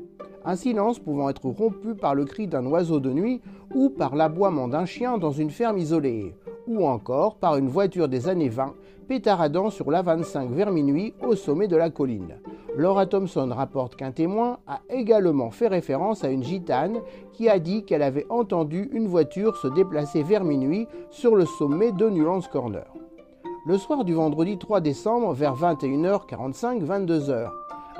Un 0.45 0.55
silence 0.55 0.99
pouvant 0.99 1.29
être 1.29 1.47
rompu 1.47 1.95
par 1.95 2.13
le 2.13 2.25
cri 2.25 2.47
d'un 2.47 2.65
oiseau 2.65 2.99
de 2.99 3.11
nuit 3.11 3.41
ou 3.73 3.89
par 3.89 4.15
l'aboiement 4.15 4.67
d'un 4.67 4.85
chien 4.85 5.17
dans 5.17 5.31
une 5.31 5.49
ferme 5.49 5.77
isolée, 5.77 6.35
ou 6.69 6.87
encore 6.87 7.35
par 7.35 7.57
une 7.57 7.67
voiture 7.67 8.07
des 8.07 8.29
années 8.29 8.47
20 8.47 8.73
pétaradant 9.07 9.71
sur 9.71 9.89
l'A25 9.89 10.49
vers 10.51 10.71
minuit 10.71 11.13
au 11.21 11.35
sommet 11.35 11.67
de 11.67 11.75
la 11.75 11.89
colline. 11.89 12.35
Laura 12.77 13.07
Thompson 13.07 13.49
rapporte 13.51 13.95
qu'un 13.95 14.11
témoin 14.11 14.59
a 14.67 14.81
également 14.89 15.49
fait 15.49 15.67
référence 15.67 16.23
à 16.23 16.29
une 16.29 16.43
gitane 16.43 16.99
qui 17.33 17.49
a 17.49 17.57
dit 17.57 17.83
qu'elle 17.83 18.03
avait 18.03 18.27
entendu 18.29 18.87
une 18.93 19.07
voiture 19.07 19.57
se 19.57 19.67
déplacer 19.67 20.21
vers 20.21 20.43
minuit 20.43 20.87
sur 21.09 21.35
le 21.35 21.45
sommet 21.45 21.91
de 21.91 22.07
Newlands 22.07 22.47
Corner. 22.51 22.85
Le 23.65 23.77
soir 23.77 24.05
du 24.05 24.13
vendredi 24.13 24.57
3 24.57 24.79
décembre, 24.79 25.33
vers 25.33 25.55
21h45-22h, 25.55 27.49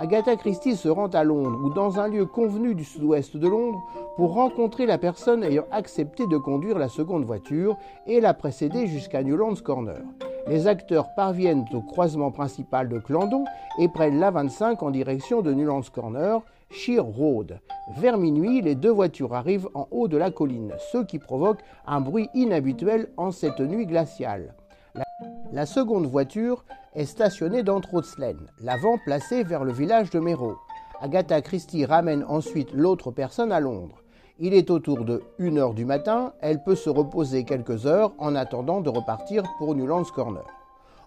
Agatha 0.02 0.38
Christie 0.38 0.78
se 0.78 0.88
rend 0.88 1.08
à 1.08 1.26
Londres 1.26 1.60
ou 1.62 1.72
dans 1.72 2.00
un 2.00 2.08
lieu 2.08 2.26
convenu 2.26 2.74
du 2.74 2.86
sud-ouest 2.86 3.36
de 3.36 3.50
Londres 3.50 3.84
pour 4.16 4.34
rencontrer 4.34 4.86
la 4.86 4.98
personne 4.98 5.44
ayant 5.44 5.66
accepté 5.72 6.26
de 6.26 6.38
conduire 6.38 6.80
la 6.80 6.88
seconde 6.88 7.26
voiture 7.26 7.76
et 8.08 8.22
la 8.22 8.34
précéder 8.34 8.88
jusqu'à 8.88 9.24
Newlands 9.24 9.62
Corner. 9.62 10.02
Les 10.48 10.68
acteurs 10.68 11.14
parviennent 11.16 11.66
au 11.74 11.82
croisement 11.82 12.32
principal 12.32 12.88
de 12.88 12.98
Clandon 12.98 13.44
et 13.78 13.90
prennent 13.90 14.22
l'A25 14.22 14.78
en 14.80 14.90
direction 14.90 15.42
de 15.42 15.54
Newlands 15.54 15.82
Corner, 15.94 16.40
Sheer 16.70 17.02
Road. 17.04 17.60
Vers 17.98 18.18
minuit, 18.18 18.62
les 18.62 18.76
deux 18.76 18.92
voitures 18.92 19.34
arrivent 19.34 19.68
en 19.74 19.90
haut 19.92 20.08
de 20.08 20.16
la 20.16 20.32
colline, 20.32 20.72
ce 20.94 21.00
qui 21.00 21.20
provoque 21.20 21.60
un 21.86 22.00
bruit 22.00 22.30
inhabituel 22.34 23.10
en 23.18 23.32
cette 23.32 23.60
nuit 23.60 23.86
glaciale. 23.86 24.54
La, 25.52 25.66
seconde 25.66 26.06
voiture 26.06 26.64
est 26.94 27.06
stationnée 27.06 27.64
dans 27.64 27.82
Trotslen, 27.82 28.38
l'avant 28.62 28.98
placé 28.98 29.44
vers 29.44 29.64
le 29.64 29.72
village 29.72 30.10
de 30.10 30.20
Méro. 30.20 30.56
Agatha 31.02 31.42
Christie 31.42 31.86
ramène 31.86 32.24
ensuite 32.28 32.72
l'autre 32.74 33.12
personne 33.12 33.52
à 33.52 33.60
Londres. 33.60 34.04
Il 34.38 34.54
est 34.54 34.70
autour 34.70 35.06
de 35.06 35.22
1h 35.40 35.74
du 35.74 35.86
matin, 35.86 36.34
elle 36.42 36.64
peut 36.64 36.76
se 36.76 36.90
reposer 36.90 37.46
quelques 37.46 37.86
heures 37.86 38.14
en 38.20 38.36
attendant 38.36 38.82
de 38.82 38.90
repartir 38.90 39.44
pour 39.58 39.76
Newlands 39.76 40.04
Corner. 40.04 40.46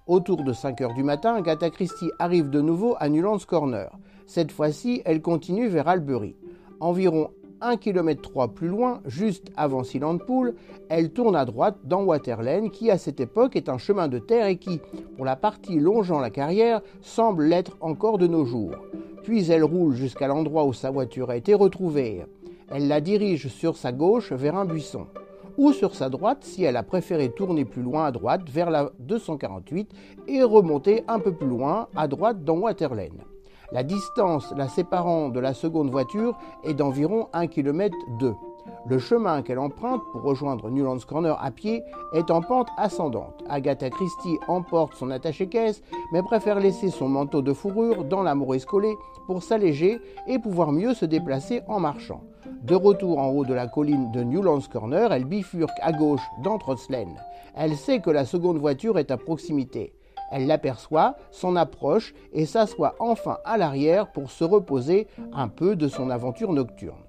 Autour 0.07 0.43
de 0.43 0.53
5 0.53 0.81
h 0.81 0.95
du 0.95 1.05
matin, 1.05 1.37
Agatha 1.37 1.71
Christie 1.71 2.11
arrive 2.19 2.51
de 2.51 2.61
nouveau 2.61 2.97
à 2.99 3.09
Newlands 3.09 3.39
Corner. 3.47 3.91
Cette 4.27 4.51
fois-ci, 4.51 5.03
elle 5.05 5.23
continue 5.23 5.69
vers 5.69 5.87
Albury. 5.87 6.37
Environ 6.81 7.31
1 7.63 7.77
km 7.77 8.21
3 8.21 8.49
plus 8.49 8.69
loin, 8.69 9.01
juste 9.07 9.53
avant 9.57 9.83
Pool, 10.19 10.55
elle 10.89 11.11
tourne 11.11 11.37
à 11.37 11.45
droite 11.45 11.77
dans 11.85 12.03
Waterlane, 12.03 12.71
qui 12.71 12.91
à 12.91 12.99
cette 12.99 13.21
époque 13.21 13.57
est 13.57 13.69
un 13.69 13.79
chemin 13.79 14.09
de 14.09 14.19
terre 14.19 14.47
et 14.47 14.57
qui, 14.57 14.81
pour 15.17 15.25
la 15.25 15.37
partie 15.37 15.79
longeant 15.79 16.19
la 16.19 16.31
carrière, 16.31 16.83
semble 17.01 17.45
l'être 17.45 17.77
encore 17.81 18.19
de 18.19 18.27
nos 18.27 18.45
jours. 18.45 18.75
Puis 19.23 19.51
elle 19.51 19.65
roule 19.65 19.95
jusqu'à 19.95 20.27
l'endroit 20.27 20.65
où 20.65 20.73
sa 20.73 20.91
voiture 20.91 21.31
a 21.31 21.37
été 21.37 21.55
retrouvée. 21.55 22.25
Elle 22.69 22.89
la 22.89 23.01
dirige 23.01 23.49
sur 23.49 23.77
sa 23.77 23.93
gauche 23.93 24.33
vers 24.33 24.57
un 24.57 24.65
buisson, 24.65 25.07
ou 25.57 25.73
sur 25.73 25.95
sa 25.95 26.09
droite 26.09 26.43
si 26.43 26.65
elle 26.65 26.77
a 26.77 26.83
préféré 26.83 27.29
tourner 27.29 27.65
plus 27.65 27.83
loin 27.83 28.07
à 28.07 28.11
droite 28.11 28.49
vers 28.51 28.71
la 28.71 28.91
248 28.99 29.91
et 30.27 30.43
remonter 30.43 31.05
un 31.07 31.21
peu 31.21 31.33
plus 31.33 31.49
loin 31.49 31.87
à 31.95 32.09
droite 32.09 32.43
dans 32.45 32.59
Waterlane. 32.59 33.23
La 33.73 33.83
distance 33.83 34.53
la 34.55 34.69
séparant 34.69 35.31
de 35.31 35.41
la 35.41 35.55
seconde 35.55 35.91
voiture 35.91 36.37
est 36.63 36.75
d'environ 36.75 37.29
1 37.33 37.47
km 37.47 37.97
2. 38.19 38.35
Le 38.87 38.99
chemin 38.99 39.41
qu'elle 39.41 39.59
emprunte 39.59 40.03
pour 40.13 40.21
rejoindre 40.21 40.69
Newlands 40.69 40.99
Corner 41.09 41.39
à 41.43 41.51
pied 41.51 41.83
est 42.13 42.31
en 42.31 42.43
pente 42.43 42.69
ascendante. 42.77 43.43
Agatha 43.49 43.89
Christie 43.89 44.39
emporte 44.47 44.95
son 44.95 45.11
attaché-caisse, 45.11 45.83
mais 46.13 46.23
préfère 46.23 46.61
laisser 46.61 46.91
son 46.91 47.09
manteau 47.09 47.41
de 47.41 47.55
fourrure 47.55 48.05
dans 48.05 48.23
la 48.23 48.35
Maurice 48.35 48.67
collée 48.67 48.95
pour 49.27 49.43
s'alléger 49.43 50.03
et 50.27 50.39
pouvoir 50.39 50.71
mieux 50.71 50.93
se 50.93 51.07
déplacer 51.07 51.63
en 51.67 51.81
marchant. 51.81 52.21
De 52.63 52.75
retour 52.75 53.19
en 53.19 53.31
haut 53.31 53.47
de 53.47 53.55
la 53.55 53.69
colline 53.69 54.13
de 54.13 54.23
Newlands 54.23 54.69
Corner, 54.71 55.11
elle 55.15 55.25
bifurque 55.25 55.79
à 55.81 55.93
gauche 55.93 56.29
dans 56.45 56.59
Trotslen. 56.59 57.17
Elle 57.57 57.75
sait 57.75 58.01
que 58.01 58.11
la 58.11 58.27
seconde 58.27 58.59
voiture 58.59 58.99
est 58.99 59.11
à 59.11 59.17
proximité. 59.17 59.95
Elle 60.33 60.47
l'aperçoit, 60.47 61.17
s'en 61.31 61.55
approche 61.55 62.15
et 62.33 62.47
s'assoit 62.47 62.95
enfin 62.99 63.39
à 63.45 63.59
l'arrière 63.59 64.11
pour 64.11 64.31
se 64.31 64.45
reposer 64.45 65.07
un 65.33 65.49
peu 65.49 65.77
de 65.77 65.89
son 65.89 66.11
aventure 66.11 66.53
nocturne. 66.53 67.05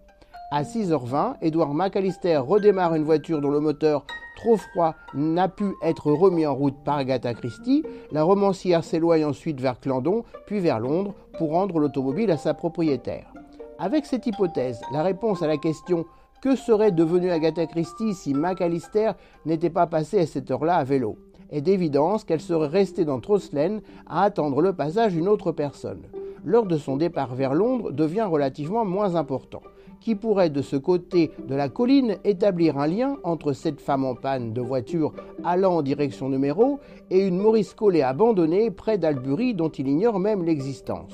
À 0.52 0.62
6h20, 0.64 1.38
Edward 1.42 1.74
McAllister 1.74 2.38
redémarre 2.38 2.94
une 2.94 3.06
voiture 3.06 3.42
dont 3.42 3.50
le 3.50 3.60
moteur 3.60 4.06
trop 4.36 4.58
froid 4.58 4.94
n'a 5.14 5.48
pu 5.48 5.74
être 5.82 6.12
remis 6.12 6.46
en 6.46 6.54
route 6.54 6.76
par 6.84 6.98
Agatha 6.98 7.34
Christie. 7.34 7.84
La 8.12 8.24
romancière 8.24 8.84
s'éloigne 8.84 9.26
ensuite 9.26 9.60
vers 9.60 9.80
Clandon, 9.80 10.24
puis 10.46 10.60
vers 10.60 10.80
Londres, 10.80 11.16
pour 11.38 11.52
rendre 11.52 11.80
l'automobile 11.80 12.30
à 12.30 12.38
sa 12.38 12.54
propriétaire. 12.54 13.34
Avec 13.80 14.06
cette 14.06 14.28
hypothèse, 14.28 14.80
la 14.92 15.02
réponse 15.02 15.42
à 15.42 15.48
la 15.48 15.58
question 15.58 16.06
que 16.42 16.56
serait 16.56 16.92
devenue 16.92 17.32
Agatha 17.32 17.66
Christie 17.66 18.14
si 18.14 18.34
McAllister 18.34 19.14
n'était 19.46 19.70
pas 19.70 19.88
passé 19.88 20.20
à 20.20 20.28
cette 20.28 20.52
heure-là 20.52 20.76
à 20.76 20.84
vélo? 20.84 21.18
Est 21.54 21.62
d'évidence 21.62 22.26
qu'elle 22.26 22.42
serait 22.42 22.68
restée 22.68 23.06
dans 23.06 23.22
Troslane 23.22 23.82
à 24.08 24.24
attendre 24.24 24.62
le 24.62 24.74
passage 24.74 25.14
d'une 25.14 25.30
autre 25.30 25.54
personne. 25.54 26.02
L'heure 26.44 26.66
de 26.66 26.78
son 26.78 26.98
départ 26.98 27.36
vers 27.36 27.54
Londres 27.54 27.92
devient 27.92 28.28
relativement 28.30 28.84
moins 28.84 29.16
important. 29.16 29.62
Qui 30.02 30.16
pourrait 30.16 30.50
de 30.50 30.62
ce 30.62 30.76
côté 30.76 31.32
de 31.48 31.56
la 31.56 31.70
colline 31.70 32.18
établir 32.26 32.78
un 32.78 32.88
lien 32.88 33.16
entre 33.24 33.54
cette 33.54 33.80
femme 33.80 34.04
en 34.04 34.16
panne 34.16 34.52
de 34.52 34.60
voiture 34.60 35.14
allant 35.46 35.78
en 35.78 35.82
direction 35.82 36.28
numéro 36.28 36.80
et 37.10 37.26
une 37.26 37.38
Maurice 37.38 37.74
Collet 37.74 38.02
abandonnée 38.02 38.70
près 38.70 38.98
d'Albury 38.98 39.54
dont 39.54 39.70
il 39.70 39.88
ignore 39.88 40.20
même 40.20 40.44
l'existence? 40.44 41.14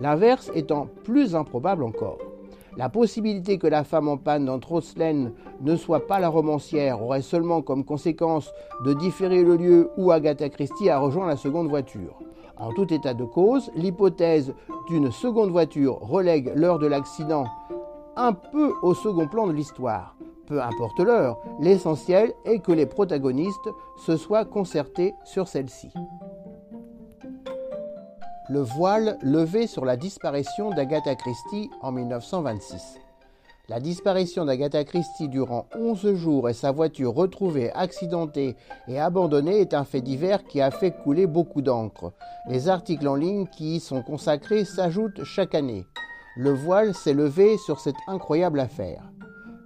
L'inverse 0.00 0.50
étant 0.54 0.88
plus 1.04 1.34
improbable 1.34 1.82
encore. 1.82 2.18
La 2.76 2.90
possibilité 2.90 3.56
que 3.56 3.66
la 3.66 3.84
femme 3.84 4.06
en 4.06 4.18
panne 4.18 4.44
dans 4.44 4.58
Troslane 4.58 5.32
ne 5.62 5.76
soit 5.76 6.06
pas 6.06 6.20
la 6.20 6.28
romancière 6.28 7.02
aurait 7.02 7.22
seulement 7.22 7.62
comme 7.62 7.86
conséquence 7.86 8.52
de 8.84 8.92
différer 8.92 9.42
le 9.42 9.56
lieu 9.56 9.90
où 9.96 10.10
Agatha 10.10 10.50
Christie 10.50 10.90
a 10.90 10.98
rejoint 10.98 11.26
la 11.26 11.36
seconde 11.36 11.68
voiture. 11.68 12.18
En 12.58 12.72
tout 12.72 12.92
état 12.92 13.14
de 13.14 13.24
cause, 13.24 13.70
l'hypothèse 13.76 14.52
d'une 14.88 15.10
seconde 15.10 15.50
voiture 15.50 15.98
relègue 16.00 16.52
l'heure 16.54 16.78
de 16.78 16.86
l'accident 16.86 17.46
un 18.14 18.34
peu 18.34 18.72
au 18.82 18.92
second 18.92 19.26
plan 19.26 19.46
de 19.46 19.52
l'histoire. 19.52 20.14
Peu 20.46 20.60
importe 20.62 21.00
l'heure, 21.00 21.38
l'essentiel 21.60 22.34
est 22.44 22.60
que 22.60 22.72
les 22.72 22.86
protagonistes 22.86 23.70
se 23.96 24.18
soient 24.18 24.44
concertés 24.44 25.14
sur 25.24 25.48
celle-ci 25.48 25.88
le 28.48 28.60
voile 28.60 29.18
levé 29.22 29.66
sur 29.66 29.84
la 29.84 29.96
disparition 29.96 30.70
d'Agatha 30.70 31.16
Christie 31.16 31.68
en 31.82 31.90
1926. 31.90 33.00
La 33.68 33.80
disparition 33.80 34.44
d'Agatha 34.44 34.84
Christie 34.84 35.28
durant 35.28 35.66
11 35.76 36.14
jours 36.14 36.48
et 36.48 36.54
sa 36.54 36.70
voiture 36.70 37.12
retrouvée 37.12 37.72
accidentée 37.72 38.54
et 38.86 39.00
abandonnée 39.00 39.60
est 39.60 39.74
un 39.74 39.84
fait 39.84 40.00
divers 40.00 40.44
qui 40.44 40.60
a 40.60 40.70
fait 40.70 40.92
couler 40.92 41.26
beaucoup 41.26 41.60
d'encre. 41.60 42.12
Les 42.48 42.68
articles 42.68 43.08
en 43.08 43.16
ligne 43.16 43.48
qui 43.48 43.76
y 43.76 43.80
sont 43.80 44.02
consacrés 44.02 44.64
s'ajoutent 44.64 45.24
chaque 45.24 45.56
année. 45.56 45.84
Le 46.36 46.52
voile 46.52 46.94
s'est 46.94 47.14
levé 47.14 47.58
sur 47.58 47.80
cette 47.80 47.96
incroyable 48.06 48.60
affaire. 48.60 49.02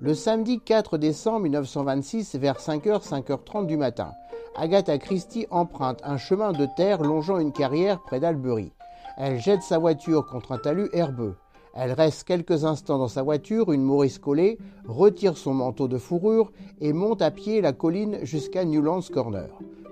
Le 0.01 0.15
samedi 0.15 0.59
4 0.59 0.97
décembre 0.97 1.41
1926, 1.41 2.37
vers 2.37 2.57
5h, 2.57 3.07
5h30 3.07 3.67
du 3.67 3.77
matin, 3.77 4.13
Agatha 4.57 4.99
Christie 4.99 5.47
emprunte 5.51 6.01
un 6.03 6.17
chemin 6.17 6.53
de 6.53 6.67
terre 6.77 7.03
longeant 7.03 7.39
une 7.39 7.53
carrière 7.53 8.03
près 8.03 8.21
d'Albury. 8.21 8.73
Elle 9.17 9.39
jette 9.39 9.63
sa 9.63 9.79
voiture 9.79 10.27
contre 10.27 10.53
un 10.53 10.59
talus 10.59 10.91
herbeux. 10.93 11.37
Elle 11.73 11.93
reste 11.93 12.25
quelques 12.25 12.65
instants 12.65 12.99
dans 12.99 13.09
sa 13.09 13.23
voiture, 13.23 13.73
une 13.73 13.85
Maurice 13.85 14.19
collée, 14.19 14.59
retire 14.87 15.37
son 15.37 15.55
manteau 15.55 15.87
de 15.87 15.99
fourrure 15.99 16.51
et 16.81 16.93
monte 16.93 17.23
à 17.23 17.31
pied 17.31 17.61
la 17.61 17.73
colline 17.73 18.19
jusqu'à 18.23 18.65
Newlands 18.65 19.03
Corner. 19.13 19.49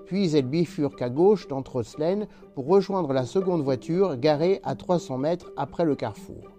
Puis 0.06 0.34
elle 0.34 0.46
bifurque 0.46 1.02
à 1.02 1.08
gauche 1.08 1.46
dans 1.46 1.62
Lane 1.98 2.26
pour 2.54 2.66
rejoindre 2.66 3.12
la 3.12 3.26
seconde 3.26 3.62
voiture 3.62 4.16
garée 4.16 4.60
à 4.64 4.74
300 4.74 5.18
mètres 5.18 5.52
après 5.56 5.84
le 5.84 5.94
carrefour. 5.94 6.57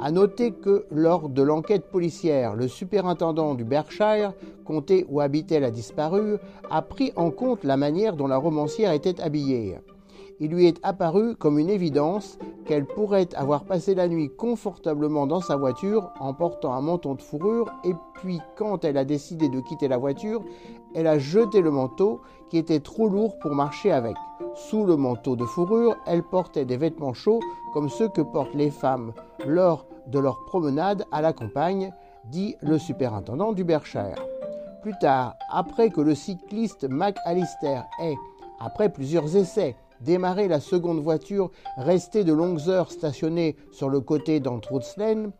À 0.00 0.10
noter 0.10 0.52
que 0.52 0.84
lors 0.90 1.28
de 1.28 1.42
l'enquête 1.42 1.84
policière, 1.84 2.54
le 2.54 2.68
superintendant 2.68 3.54
du 3.54 3.64
Berkshire, 3.64 4.32
comté 4.64 5.06
où 5.08 5.20
habitait 5.20 5.60
la 5.60 5.70
disparue, 5.70 6.36
a 6.70 6.82
pris 6.82 7.12
en 7.16 7.30
compte 7.30 7.64
la 7.64 7.76
manière 7.76 8.16
dont 8.16 8.26
la 8.26 8.36
romancière 8.36 8.92
était 8.92 9.20
habillée 9.20 9.76
il 10.42 10.50
lui 10.50 10.66
est 10.66 10.80
apparu 10.82 11.36
comme 11.36 11.60
une 11.60 11.70
évidence 11.70 12.36
qu'elle 12.66 12.84
pourrait 12.84 13.28
avoir 13.36 13.62
passé 13.62 13.94
la 13.94 14.08
nuit 14.08 14.28
confortablement 14.28 15.28
dans 15.28 15.40
sa 15.40 15.54
voiture 15.54 16.10
en 16.18 16.34
portant 16.34 16.72
un 16.72 16.80
menton 16.80 17.14
de 17.14 17.22
fourrure 17.22 17.72
et 17.84 17.94
puis 18.14 18.40
quand 18.56 18.84
elle 18.84 18.96
a 18.96 19.04
décidé 19.04 19.48
de 19.48 19.60
quitter 19.60 19.86
la 19.86 19.98
voiture, 19.98 20.42
elle 20.96 21.06
a 21.06 21.20
jeté 21.20 21.60
le 21.60 21.70
manteau 21.70 22.22
qui 22.50 22.58
était 22.58 22.80
trop 22.80 23.08
lourd 23.08 23.38
pour 23.38 23.54
marcher 23.54 23.92
avec. 23.92 24.16
Sous 24.56 24.84
le 24.84 24.96
manteau 24.96 25.36
de 25.36 25.44
fourrure, 25.44 25.96
elle 26.08 26.24
portait 26.24 26.64
des 26.64 26.76
vêtements 26.76 27.14
chauds 27.14 27.40
comme 27.72 27.88
ceux 27.88 28.08
que 28.08 28.20
portent 28.20 28.54
les 28.56 28.72
femmes 28.72 29.12
lors 29.46 29.86
de 30.08 30.18
leur 30.18 30.44
promenade 30.46 31.04
à 31.12 31.22
la 31.22 31.32
campagne, 31.32 31.92
dit 32.24 32.56
le 32.62 32.78
superintendant 32.78 33.52
du 33.52 33.62
Berkshire. 33.62 34.20
Plus 34.82 34.98
tard, 35.00 35.36
après 35.52 35.90
que 35.90 36.00
le 36.00 36.16
cycliste 36.16 36.88
McAllister 36.90 37.82
ait, 38.00 38.16
après 38.58 38.88
plusieurs 38.88 39.36
essais, 39.36 39.76
démarrer 40.04 40.48
la 40.48 40.60
seconde 40.60 41.00
voiture 41.00 41.50
restée 41.76 42.24
de 42.24 42.32
longues 42.32 42.68
heures 42.68 42.90
stationnée 42.90 43.56
sur 43.72 43.88
le 43.88 44.00
côté 44.00 44.40
d'Antroots 44.40 44.96
Lane, 44.96 45.32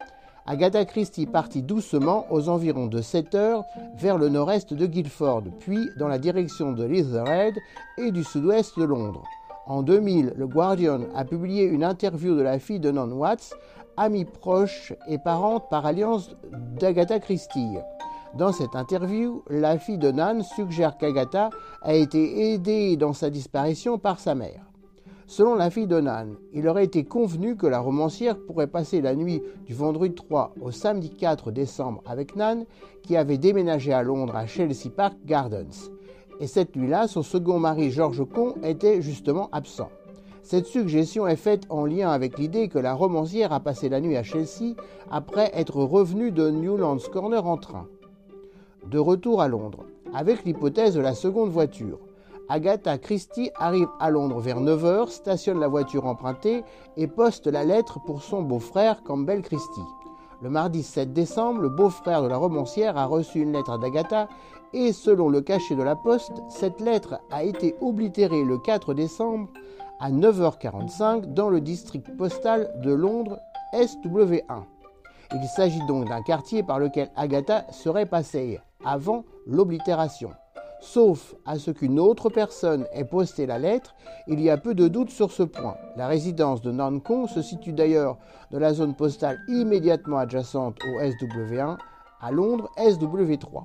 Agatha 0.45 0.85
Christie 0.85 1.27
partit 1.27 1.63
doucement 1.63 2.27
aux 2.31 2.49
environs 2.49 2.89
de 2.89 3.01
7 3.01 3.35
heures 3.37 3.65
vers 3.97 4.19
le 4.19 4.29
nord-est 4.29 4.75
de 4.75 4.87
Guildford, 4.87 5.45
puis 5.61 5.89
dans 5.99 6.09
la 6.09 6.19
direction 6.19 6.73
de 6.73 6.85
Leatherhead 6.85 7.55
et 7.97 8.11
du 8.11 8.25
sud-ouest 8.25 8.77
de 8.77 8.85
Londres. 8.85 9.23
En 9.67 9.83
2000, 9.83 10.35
le 10.37 10.47
Guardian 10.49 11.03
a 11.15 11.25
publié 11.25 11.63
une 11.65 11.85
interview 11.85 12.35
de 12.35 12.43
la 12.43 12.59
fille 12.59 12.81
de 12.81 12.91
Nan 12.91 13.13
Watts, 13.13 13.55
amie 13.97 14.25
proche 14.25 14.93
et 15.07 15.19
parente 15.19 15.69
par 15.71 15.87
alliance 15.87 16.35
d'Agatha 16.81 17.21
Christie. 17.21 17.79
Dans 18.35 18.51
cette 18.51 18.75
interview, 18.77 19.43
la 19.51 19.77
fille 19.79 19.99
de 19.99 20.11
Nan 20.11 20.43
suggère 20.43 20.97
qu'Agatha 20.97 21.51
a 21.83 21.93
été 21.93 22.55
aidée 22.55 22.97
dans 22.97 23.13
sa 23.13 23.29
disparition 23.29 23.99
par 23.99 24.19
sa 24.21 24.35
mère. 24.35 24.65
Selon 25.27 25.55
la 25.55 25.69
fille 25.69 25.87
de 25.87 26.01
Nan, 26.01 26.37
il 26.55 26.67
aurait 26.67 26.87
été 26.87 27.05
convenu 27.05 27.57
que 27.57 27.67
la 27.67 27.79
romancière 27.79 28.39
pourrait 28.39 28.69
passer 28.69 29.03
la 29.03 29.15
nuit 29.15 29.43
du 29.67 29.75
vendredi 29.75 30.15
3 30.15 30.55
au 30.63 30.71
samedi 30.71 31.11
4 31.11 31.51
décembre 31.51 32.03
avec 32.07 32.35
Nan, 32.35 32.65
qui 33.03 33.19
avait 33.19 33.37
déménagé 33.37 33.93
à 33.93 34.03
Londres 34.03 34.35
à 34.35 34.47
Chelsea 34.47 34.89
Park 34.97 35.19
Gardens. 35.27 35.91
Et 36.41 36.47
cette 36.47 36.75
nuit-là, 36.75 37.09
son 37.09 37.23
second 37.23 37.59
mari 37.59 37.91
George 37.91 38.25
Con 38.25 38.55
était 38.63 39.03
justement 39.03 39.51
absent. 39.53 39.91
Cette 40.43 40.67
suggestion 40.67 41.27
est 41.27 41.37
faite 41.37 41.65
en 41.69 41.85
lien 41.85 42.11
avec 42.11 42.39
l'idée 42.39 42.69
que 42.69 42.79
la 42.79 42.95
romancière 42.95 43.53
a 43.53 43.61
passé 43.61 43.91
la 43.91 44.01
nuit 44.01 44.17
à 44.17 44.23
Chelsea 44.23 44.75
après 45.11 45.51
être 45.53 45.77
revenue 45.77 46.33
de 46.33 46.49
Newlands 46.49 46.97
Corner 47.13 47.47
en 47.47 47.59
train 47.59 47.87
de 48.87 48.99
retour 48.99 49.41
à 49.41 49.49
Londres, 49.49 49.85
avec 50.15 50.45
l'hypothèse 50.45 50.95
de 50.95 51.01
la 51.01 51.15
seconde 51.15 51.51
voiture. 51.51 51.99
Agatha 52.49 52.99
Christie 52.99 53.51
arrive 53.55 53.89
à 54.01 54.11
Londres 54.11 54.41
vers 54.41 54.61
9h, 54.61 55.09
stationne 55.09 55.61
la 55.61 55.69
voiture 55.69 56.07
empruntée 56.07 56.65
et 56.97 57.07
poste 57.07 57.47
la 57.47 57.65
lettre 57.65 57.99
pour 58.05 58.23
son 58.23 58.43
beau-frère 58.43 59.03
Campbell 59.03 59.43
Christie. 59.43 59.81
Le 60.43 60.51
mardi 60.51 60.83
7 60.83 61.13
décembre, 61.13 61.61
le 61.61 61.69
beau-frère 61.69 62.23
de 62.23 62.29
la 62.29 62.37
romancière 62.37 62.99
a 62.99 63.07
reçu 63.07 63.41
une 63.41 63.53
lettre 63.53 63.79
d'Agatha 63.79 64.29
et 64.73 64.93
selon 64.93 65.29
le 65.29 65.41
cachet 65.41 65.77
de 65.77 65.83
la 65.83 65.95
poste, 65.95 66.43
cette 66.49 66.81
lettre 66.81 67.21
a 67.31 67.45
été 67.45 67.77
oblitérée 67.81 68.43
le 68.43 68.59
4 68.59 68.93
décembre 68.93 69.49
à 70.01 70.11
9h45 70.11 71.33
dans 71.33 71.49
le 71.49 71.61
district 71.61 72.17
postal 72.17 72.73
de 72.83 72.93
Londres 72.93 73.39
SW1. 73.73 74.65
Il 75.35 75.45
s'agit 75.47 75.87
donc 75.87 76.09
d'un 76.09 76.23
quartier 76.23 76.63
par 76.63 76.79
lequel 76.79 77.11
Agatha 77.17 77.65
serait 77.71 78.07
passée 78.07 78.61
avant 78.85 79.25
l'oblitération. 79.47 80.31
Sauf 80.81 81.37
à 81.47 81.59
ce 81.59 81.71
qu'une 81.71 82.01
autre 82.01 82.29
personne 82.29 82.87
ait 82.93 83.05
posté 83.05 83.47
la 83.47 83.61
lettre, 83.61 83.95
il 84.27 84.41
y 84.41 84.51
a 84.51 84.57
peu 84.57 84.75
de 84.75 84.89
doute 84.89 85.11
sur 85.11 85.31
ce 85.31 85.45
point. 85.45 85.77
La 85.97 86.09
résidence 86.09 86.61
de 86.61 86.73
Nancon 86.73 87.29
se 87.29 87.41
situe 87.41 87.73
d'ailleurs 87.73 88.19
dans 88.51 88.59
la 88.59 88.75
zone 88.75 88.97
postale 88.97 89.39
immédiatement 89.47 90.19
adjacente 90.19 90.77
au 90.85 91.01
SW1, 91.01 91.77
à 92.21 92.31
Londres 92.33 92.69
SW3. 92.79 93.65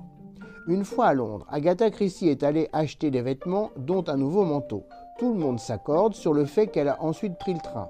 Une 0.68 0.84
fois 0.84 1.06
à 1.06 1.14
Londres, 1.14 1.46
Agatha 1.50 1.90
Christie 1.90 2.28
est 2.28 2.44
allée 2.44 2.68
acheter 2.72 3.10
des 3.10 3.22
vêtements, 3.22 3.70
dont 3.76 4.04
un 4.06 4.16
nouveau 4.16 4.44
manteau. 4.44 4.84
Tout 5.18 5.32
le 5.32 5.40
monde 5.40 5.58
s'accorde 5.58 6.14
sur 6.14 6.34
le 6.34 6.44
fait 6.44 6.68
qu'elle 6.68 6.88
a 6.88 7.02
ensuite 7.02 7.36
pris 7.38 7.54
le 7.54 7.60
train. 7.60 7.88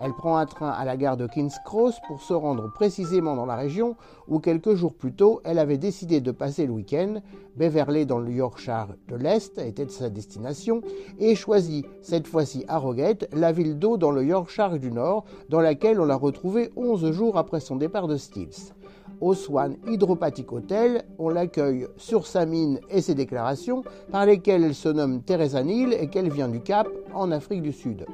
Elle 0.00 0.14
prend 0.14 0.38
un 0.38 0.46
train 0.46 0.70
à 0.70 0.86
la 0.86 0.96
gare 0.96 1.18
de 1.18 1.26
King's 1.26 1.58
Cross 1.64 2.00
pour 2.08 2.22
se 2.22 2.32
rendre 2.32 2.72
précisément 2.72 3.36
dans 3.36 3.44
la 3.44 3.56
région 3.56 3.96
où 4.28 4.38
quelques 4.38 4.74
jours 4.74 4.94
plus 4.94 5.12
tôt 5.12 5.42
elle 5.44 5.58
avait 5.58 5.76
décidé 5.76 6.22
de 6.22 6.30
passer 6.30 6.66
le 6.66 6.72
week-end. 6.72 7.20
Beverley 7.56 8.06
dans 8.06 8.18
le 8.18 8.32
Yorkshire 8.32 8.94
de 9.08 9.16
l'Est 9.16 9.58
était 9.58 9.88
sa 9.88 10.08
destination 10.08 10.80
et 11.18 11.34
choisit 11.34 11.84
cette 12.00 12.26
fois-ci 12.26 12.64
Harrogate, 12.66 13.28
la 13.34 13.52
ville 13.52 13.78
d'eau 13.78 13.98
dans 13.98 14.10
le 14.10 14.24
Yorkshire 14.24 14.78
du 14.78 14.90
Nord, 14.90 15.24
dans 15.50 15.60
laquelle 15.60 16.00
on 16.00 16.06
l'a 16.06 16.16
retrouvée 16.16 16.70
11 16.76 17.12
jours 17.12 17.36
après 17.36 17.60
son 17.60 17.76
départ 17.76 18.08
de 18.08 18.16
Stills. 18.16 18.72
Au 19.20 19.34
Swan 19.34 19.76
Hydropathic 19.86 20.50
Hotel, 20.50 21.04
on 21.18 21.28
l'accueille 21.28 21.86
sur 21.98 22.26
sa 22.26 22.46
mine 22.46 22.80
et 22.88 23.02
ses 23.02 23.14
déclarations 23.14 23.84
par 24.10 24.24
lesquelles 24.24 24.64
elle 24.64 24.74
se 24.74 24.88
nomme 24.88 25.20
Teresa 25.20 25.62
Neal 25.62 25.92
et 25.92 26.08
qu'elle 26.08 26.30
vient 26.30 26.48
du 26.48 26.60
Cap 26.60 26.88
en 27.12 27.30
Afrique 27.30 27.60
du 27.60 27.72
Sud. 27.72 28.06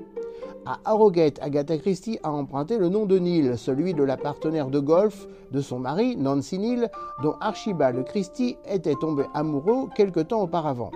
À 0.68 0.80
Harrogate, 0.84 1.38
Agatha 1.42 1.78
Christie 1.78 2.18
a 2.24 2.32
emprunté 2.32 2.76
le 2.76 2.88
nom 2.88 3.06
de 3.06 3.20
Neil, 3.20 3.56
celui 3.56 3.94
de 3.94 4.02
la 4.02 4.16
partenaire 4.16 4.66
de 4.66 4.80
golf 4.80 5.28
de 5.52 5.60
son 5.60 5.78
mari, 5.78 6.16
Nancy 6.16 6.58
Neal, 6.58 6.90
dont 7.22 7.36
Archibald 7.40 8.04
Christie 8.04 8.56
était 8.68 8.96
tombé 8.96 9.26
amoureux 9.32 9.88
quelque 9.94 10.18
temps 10.18 10.42
auparavant. 10.42 10.90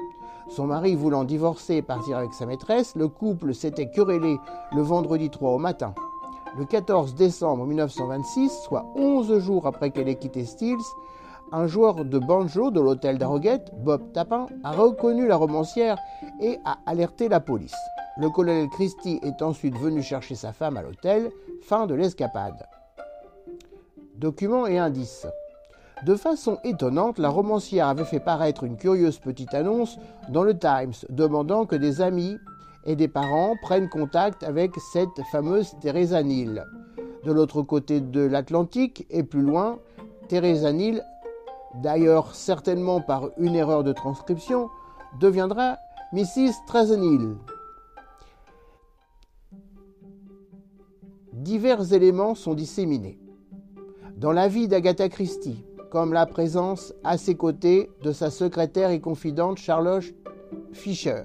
Son 0.48 0.66
mari 0.66 0.96
voulant 0.96 1.22
divorcer 1.22 1.76
et 1.76 1.82
partir 1.82 2.16
avec 2.16 2.34
sa 2.34 2.46
maîtresse, 2.46 2.96
le 2.96 3.06
couple 3.06 3.54
s'était 3.54 3.88
querellé 3.88 4.38
le 4.74 4.82
vendredi 4.82 5.30
3 5.30 5.52
au 5.52 5.58
matin. 5.58 5.94
Le 6.58 6.64
14 6.64 7.14
décembre 7.14 7.64
1926, 7.64 8.50
soit 8.64 8.86
11 8.96 9.38
jours 9.38 9.68
après 9.68 9.92
qu'elle 9.92 10.08
ait 10.08 10.16
quitté 10.16 10.46
Stills, 10.46 10.78
un 11.52 11.66
joueur 11.66 12.04
de 12.04 12.18
banjo 12.18 12.70
de 12.70 12.80
l'hôtel 12.80 13.18
d'Harrogate, 13.18 13.72
Bob 13.78 14.12
Tapin, 14.12 14.46
a 14.64 14.72
reconnu 14.72 15.26
la 15.26 15.36
romancière 15.36 15.98
et 16.40 16.58
a 16.64 16.78
alerté 16.86 17.28
la 17.28 17.40
police. 17.40 17.76
Le 18.18 18.28
colonel 18.28 18.68
Christie 18.68 19.20
est 19.22 19.42
ensuite 19.42 19.76
venu 19.78 20.02
chercher 20.02 20.34
sa 20.34 20.52
femme 20.52 20.76
à 20.76 20.82
l'hôtel. 20.82 21.30
Fin 21.62 21.86
de 21.86 21.94
l'escapade. 21.94 22.66
Documents 24.16 24.66
et 24.66 24.78
indices. 24.78 25.26
De 26.04 26.14
façon 26.14 26.58
étonnante, 26.64 27.18
la 27.18 27.28
romancière 27.28 27.88
avait 27.88 28.04
fait 28.04 28.20
paraître 28.20 28.64
une 28.64 28.76
curieuse 28.76 29.18
petite 29.18 29.52
annonce 29.54 29.98
dans 30.30 30.42
le 30.42 30.58
Times 30.58 30.94
demandant 31.10 31.66
que 31.66 31.76
des 31.76 32.00
amis 32.00 32.38
et 32.86 32.96
des 32.96 33.08
parents 33.08 33.54
prennent 33.62 33.88
contact 33.88 34.42
avec 34.42 34.72
cette 34.92 35.22
fameuse 35.30 35.74
Teresa 35.80 36.22
Neal. 36.22 36.66
De 37.24 37.32
l'autre 37.32 37.60
côté 37.62 38.00
de 38.00 38.22
l'Atlantique 38.22 39.06
et 39.10 39.22
plus 39.22 39.42
loin, 39.42 39.78
Teresa 40.28 40.72
Neal, 40.72 41.04
d'ailleurs 41.74 42.34
certainement 42.34 43.00
par 43.00 43.30
une 43.38 43.54
erreur 43.54 43.84
de 43.84 43.92
transcription, 43.92 44.68
deviendra 45.20 45.76
Mrs. 46.12 46.96
Neal. 46.96 47.36
divers 51.40 51.94
éléments 51.94 52.34
sont 52.34 52.54
disséminés. 52.54 53.18
Dans 54.16 54.32
la 54.32 54.46
vie 54.46 54.68
d'Agatha 54.68 55.08
Christie, 55.08 55.64
comme 55.90 56.12
la 56.12 56.26
présence 56.26 56.94
à 57.02 57.16
ses 57.16 57.34
côtés 57.34 57.90
de 58.02 58.12
sa 58.12 58.30
secrétaire 58.30 58.90
et 58.90 59.00
confidente 59.00 59.58
Charlotte 59.58 60.04
Fisher, 60.72 61.22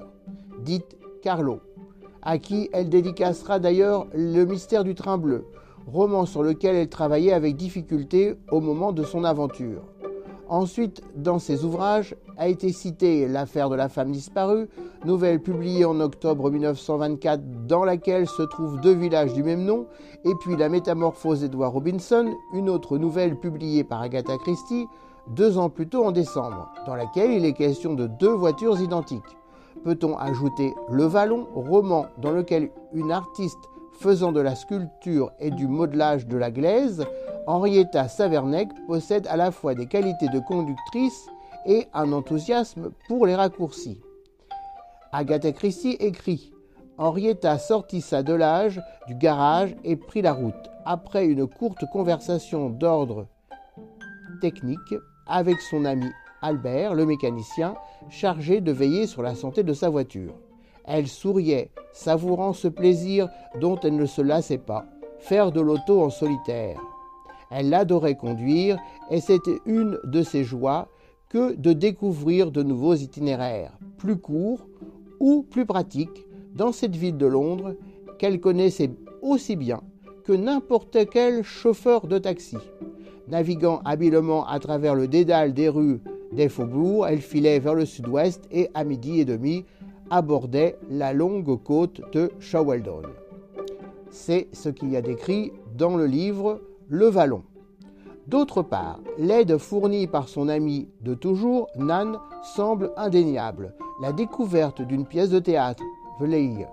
dite 0.63 0.97
Carlo, 1.21 1.59
à 2.21 2.37
qui 2.37 2.69
elle 2.71 2.89
dédicacera 2.89 3.59
d'ailleurs 3.59 4.07
le 4.13 4.45
mystère 4.45 4.83
du 4.83 4.95
train 4.95 5.17
bleu, 5.17 5.45
roman 5.85 6.25
sur 6.25 6.41
lequel 6.41 6.75
elle 6.75 6.89
travaillait 6.89 7.33
avec 7.33 7.55
difficulté 7.55 8.35
au 8.49 8.61
moment 8.61 8.93
de 8.93 9.03
son 9.03 9.23
aventure. 9.25 9.83
Ensuite, 10.47 11.01
dans 11.15 11.39
ses 11.39 11.63
ouvrages, 11.63 12.15
a 12.37 12.47
été 12.47 12.71
citée 12.71 13.27
L'affaire 13.27 13.69
de 13.69 13.75
la 13.75 13.89
femme 13.89 14.11
disparue, 14.11 14.67
nouvelle 15.03 15.41
publiée 15.41 15.85
en 15.85 15.99
octobre 15.99 16.51
1924 16.51 17.65
dans 17.67 17.83
laquelle 17.83 18.27
se 18.27 18.43
trouvent 18.43 18.79
deux 18.81 18.93
villages 18.93 19.33
du 19.33 19.43
même 19.43 19.65
nom, 19.65 19.87
et 20.23 20.33
puis 20.41 20.55
La 20.55 20.69
métamorphose 20.69 21.41
d'Edward 21.41 21.73
Robinson, 21.73 22.31
une 22.53 22.69
autre 22.69 22.97
nouvelle 22.97 23.39
publiée 23.39 23.83
par 23.83 24.01
Agatha 24.01 24.37
Christie 24.37 24.85
deux 25.27 25.57
ans 25.57 25.69
plus 25.69 25.87
tôt 25.87 26.05
en 26.05 26.11
décembre, 26.11 26.71
dans 26.85 26.95
laquelle 26.95 27.31
il 27.31 27.45
est 27.45 27.53
question 27.53 27.93
de 27.95 28.07
deux 28.07 28.33
voitures 28.33 28.79
identiques. 28.79 29.23
Peut-on 29.83 30.17
ajouter 30.17 30.73
Le 30.89 31.05
Vallon, 31.05 31.47
roman 31.53 32.05
dans 32.21 32.31
lequel 32.31 32.69
une 32.93 33.11
artiste 33.11 33.69
faisant 33.99 34.31
de 34.31 34.39
la 34.39 34.55
sculpture 34.55 35.31
et 35.39 35.51
du 35.51 35.67
modelage 35.67 36.27
de 36.27 36.37
la 36.37 36.51
glaise, 36.51 37.05
Henrietta 37.47 38.07
Savernec 38.07 38.69
possède 38.87 39.27
à 39.27 39.37
la 39.37 39.51
fois 39.51 39.75
des 39.75 39.87
qualités 39.87 40.29
de 40.29 40.39
conductrice 40.39 41.27
et 41.65 41.87
un 41.93 42.11
enthousiasme 42.11 42.91
pour 43.07 43.25
les 43.25 43.35
raccourcis. 43.35 44.01
Agatha 45.11 45.51
Christie 45.51 45.97
écrit 45.99 46.51
Henrietta 46.97 47.57
sortit 47.57 48.01
sa 48.01 48.23
delage 48.23 48.81
du 49.07 49.15
garage 49.15 49.75
et 49.83 49.95
prit 49.95 50.21
la 50.21 50.33
route. 50.33 50.53
Après 50.85 51.25
une 51.25 51.47
courte 51.47 51.83
conversation 51.91 52.69
d'ordre 52.69 53.27
technique 54.39 54.95
avec 55.27 55.59
son 55.59 55.85
ami 55.85 56.09
Albert, 56.41 56.93
le 56.93 57.05
mécanicien, 57.05 57.75
chargé 58.09 58.61
de 58.61 58.71
veiller 58.71 59.07
sur 59.07 59.23
la 59.23 59.35
santé 59.35 59.63
de 59.63 59.73
sa 59.73 59.89
voiture. 59.89 60.35
Elle 60.87 61.07
souriait, 61.07 61.71
savourant 61.91 62.53
ce 62.53 62.67
plaisir 62.67 63.29
dont 63.59 63.79
elle 63.81 63.95
ne 63.95 64.05
se 64.05 64.21
lassait 64.21 64.57
pas, 64.57 64.85
faire 65.19 65.51
de 65.51 65.61
l'auto 65.61 66.01
en 66.01 66.09
solitaire. 66.09 66.79
Elle 67.51 67.73
adorait 67.73 68.15
conduire 68.15 68.77
et 69.09 69.21
c'était 69.21 69.59
une 69.65 69.99
de 70.03 70.21
ses 70.21 70.43
joies 70.43 70.87
que 71.29 71.53
de 71.55 71.73
découvrir 71.73 72.51
de 72.51 72.63
nouveaux 72.63 72.95
itinéraires, 72.95 73.77
plus 73.97 74.17
courts 74.17 74.67
ou 75.19 75.43
plus 75.43 75.65
pratiques, 75.65 76.25
dans 76.53 76.71
cette 76.71 76.95
ville 76.95 77.17
de 77.17 77.25
Londres 77.25 77.75
qu'elle 78.17 78.39
connaissait 78.39 78.91
aussi 79.21 79.55
bien 79.55 79.81
que 80.23 80.33
n'importe 80.33 80.97
quel 81.11 81.43
chauffeur 81.43 82.07
de 82.07 82.17
taxi. 82.17 82.57
Naviguant 83.27 83.81
habilement 83.85 84.47
à 84.47 84.59
travers 84.59 84.95
le 84.95 85.07
dédale 85.07 85.53
des 85.53 85.69
rues 85.69 85.99
des 86.31 86.49
faubourgs, 86.49 87.07
elle 87.09 87.21
filait 87.21 87.59
vers 87.59 87.75
le 87.75 87.85
sud-ouest 87.85 88.47
et 88.51 88.69
à 88.73 88.83
midi 88.83 89.19
et 89.19 89.25
demi 89.25 89.65
abordait 90.09 90.77
la 90.89 91.13
longue 91.13 91.61
côte 91.63 92.01
de 92.13 92.31
Shaweldon. 92.39 93.03
C'est 94.09 94.47
ce 94.53 94.69
qu'il 94.69 94.89
y 94.91 94.97
a 94.97 95.01
décrit 95.01 95.51
dans 95.75 95.97
le 95.97 96.05
livre 96.05 96.61
Le 96.87 97.07
Vallon. 97.07 97.43
D'autre 98.27 98.63
part, 98.63 98.99
l'aide 99.19 99.57
fournie 99.57 100.07
par 100.07 100.29
son 100.29 100.49
ami 100.49 100.87
de 101.01 101.13
toujours, 101.13 101.67
Nan, 101.75 102.17
semble 102.41 102.91
indéniable. 102.97 103.75
La 104.01 104.11
découverte 104.11 104.81
d'une 104.81 105.05
pièce 105.05 105.29
de 105.29 105.39
théâtre, 105.39 105.83
Vleille, 106.19 106.67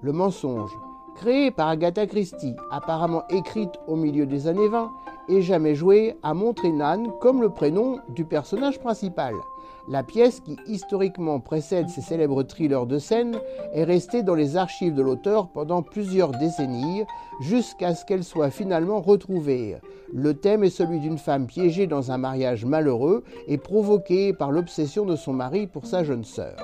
Le 0.00 0.12
mensonge, 0.12 0.76
créée 1.16 1.50
par 1.50 1.68
Agatha 1.68 2.06
Christie, 2.06 2.54
apparemment 2.70 3.24
écrite 3.28 3.72
au 3.88 3.96
milieu 3.96 4.26
des 4.26 4.46
années 4.46 4.68
20 4.68 4.90
et 5.28 5.42
jamais 5.42 5.74
jouée, 5.74 6.16
a 6.22 6.34
montré 6.34 6.70
Nan 6.70 7.10
comme 7.20 7.40
le 7.40 7.50
prénom 7.50 7.98
du 8.08 8.24
personnage 8.24 8.78
principal. 8.78 9.34
La 9.88 10.04
pièce, 10.04 10.40
qui 10.40 10.56
historiquement 10.68 11.40
précède 11.40 11.88
ces 11.88 12.02
célèbres 12.02 12.44
thrillers 12.44 12.86
de 12.86 12.98
scène, 12.98 13.36
est 13.74 13.82
restée 13.82 14.22
dans 14.22 14.36
les 14.36 14.56
archives 14.56 14.94
de 14.94 15.02
l'auteur 15.02 15.48
pendant 15.48 15.82
plusieurs 15.82 16.30
décennies, 16.30 17.02
jusqu'à 17.40 17.94
ce 17.94 18.04
qu'elle 18.04 18.22
soit 18.22 18.50
finalement 18.50 19.00
retrouvée. 19.00 19.76
Le 20.12 20.34
thème 20.34 20.62
est 20.62 20.70
celui 20.70 21.00
d'une 21.00 21.18
femme 21.18 21.46
piégée 21.46 21.88
dans 21.88 22.12
un 22.12 22.18
mariage 22.18 22.64
malheureux 22.64 23.24
et 23.48 23.58
provoquée 23.58 24.32
par 24.32 24.52
l'obsession 24.52 25.04
de 25.04 25.16
son 25.16 25.32
mari 25.32 25.66
pour 25.66 25.86
sa 25.86 26.04
jeune 26.04 26.24
sœur. 26.24 26.56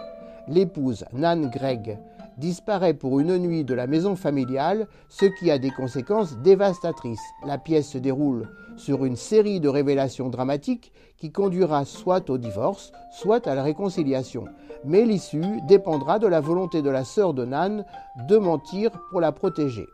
L'épouse, 0.47 1.05
Nan 1.13 1.51
Gregg, 1.51 1.99
disparaît 2.39 2.95
pour 2.95 3.21
une 3.21 3.37
nuit 3.39 3.65
de 3.65 3.75
la 3.75 3.87
maison 3.87 4.17
familiale, 4.17 4.87
ce 5.09 5.27
qui 5.27 5.51
a 5.51 5.59
des 5.59 5.71
conséquences 5.71 6.39
dévastatrices. 6.39 7.23
La 7.47 7.59
pièce 7.59 7.89
se 7.89 7.99
déroule 7.99 8.49
sur 8.77 9.05
une 9.05 9.17
série 9.17 9.61
de 9.61 9.69
révélations 9.69 10.29
dramatiques 10.29 10.93
qui 11.17 11.33
conduira 11.33 11.85
soit 11.85 12.31
au 12.31 12.39
divorce, 12.39 12.93
soit 13.11 13.47
à 13.47 13.55
la 13.55 13.63
réconciliation. 13.63 14.45
Mais 14.85 15.05
l'issue 15.05 15.61
dépendra 15.67 16.19
de 16.19 16.29
la 16.29 16.41
volonté 16.41 16.83
de 16.83 16.91
la 16.91 17.05
sœur 17.05 17.35
de 17.35 17.45
Nan 17.45 17.85
de 18.29 18.37
mentir 18.37 18.93
pour 19.11 19.21
la 19.21 19.33
protéger. 19.33 19.87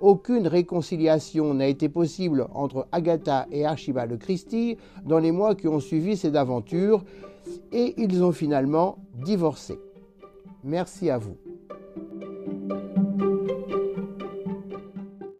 Aucune 0.00 0.46
réconciliation 0.46 1.54
n'a 1.54 1.68
été 1.68 1.88
possible 1.88 2.48
entre 2.52 2.86
Agatha 2.92 3.46
et 3.50 3.64
Archibald 3.64 4.18
Christie 4.18 4.76
dans 5.04 5.18
les 5.18 5.32
mois 5.32 5.54
qui 5.54 5.68
ont 5.68 5.80
suivi 5.80 6.16
cette 6.16 6.36
aventure 6.36 7.02
et 7.72 7.94
ils 7.96 8.22
ont 8.22 8.32
finalement 8.32 8.98
divorcé. 9.14 9.78
Merci 10.64 11.08
à 11.08 11.16
vous. 11.16 11.36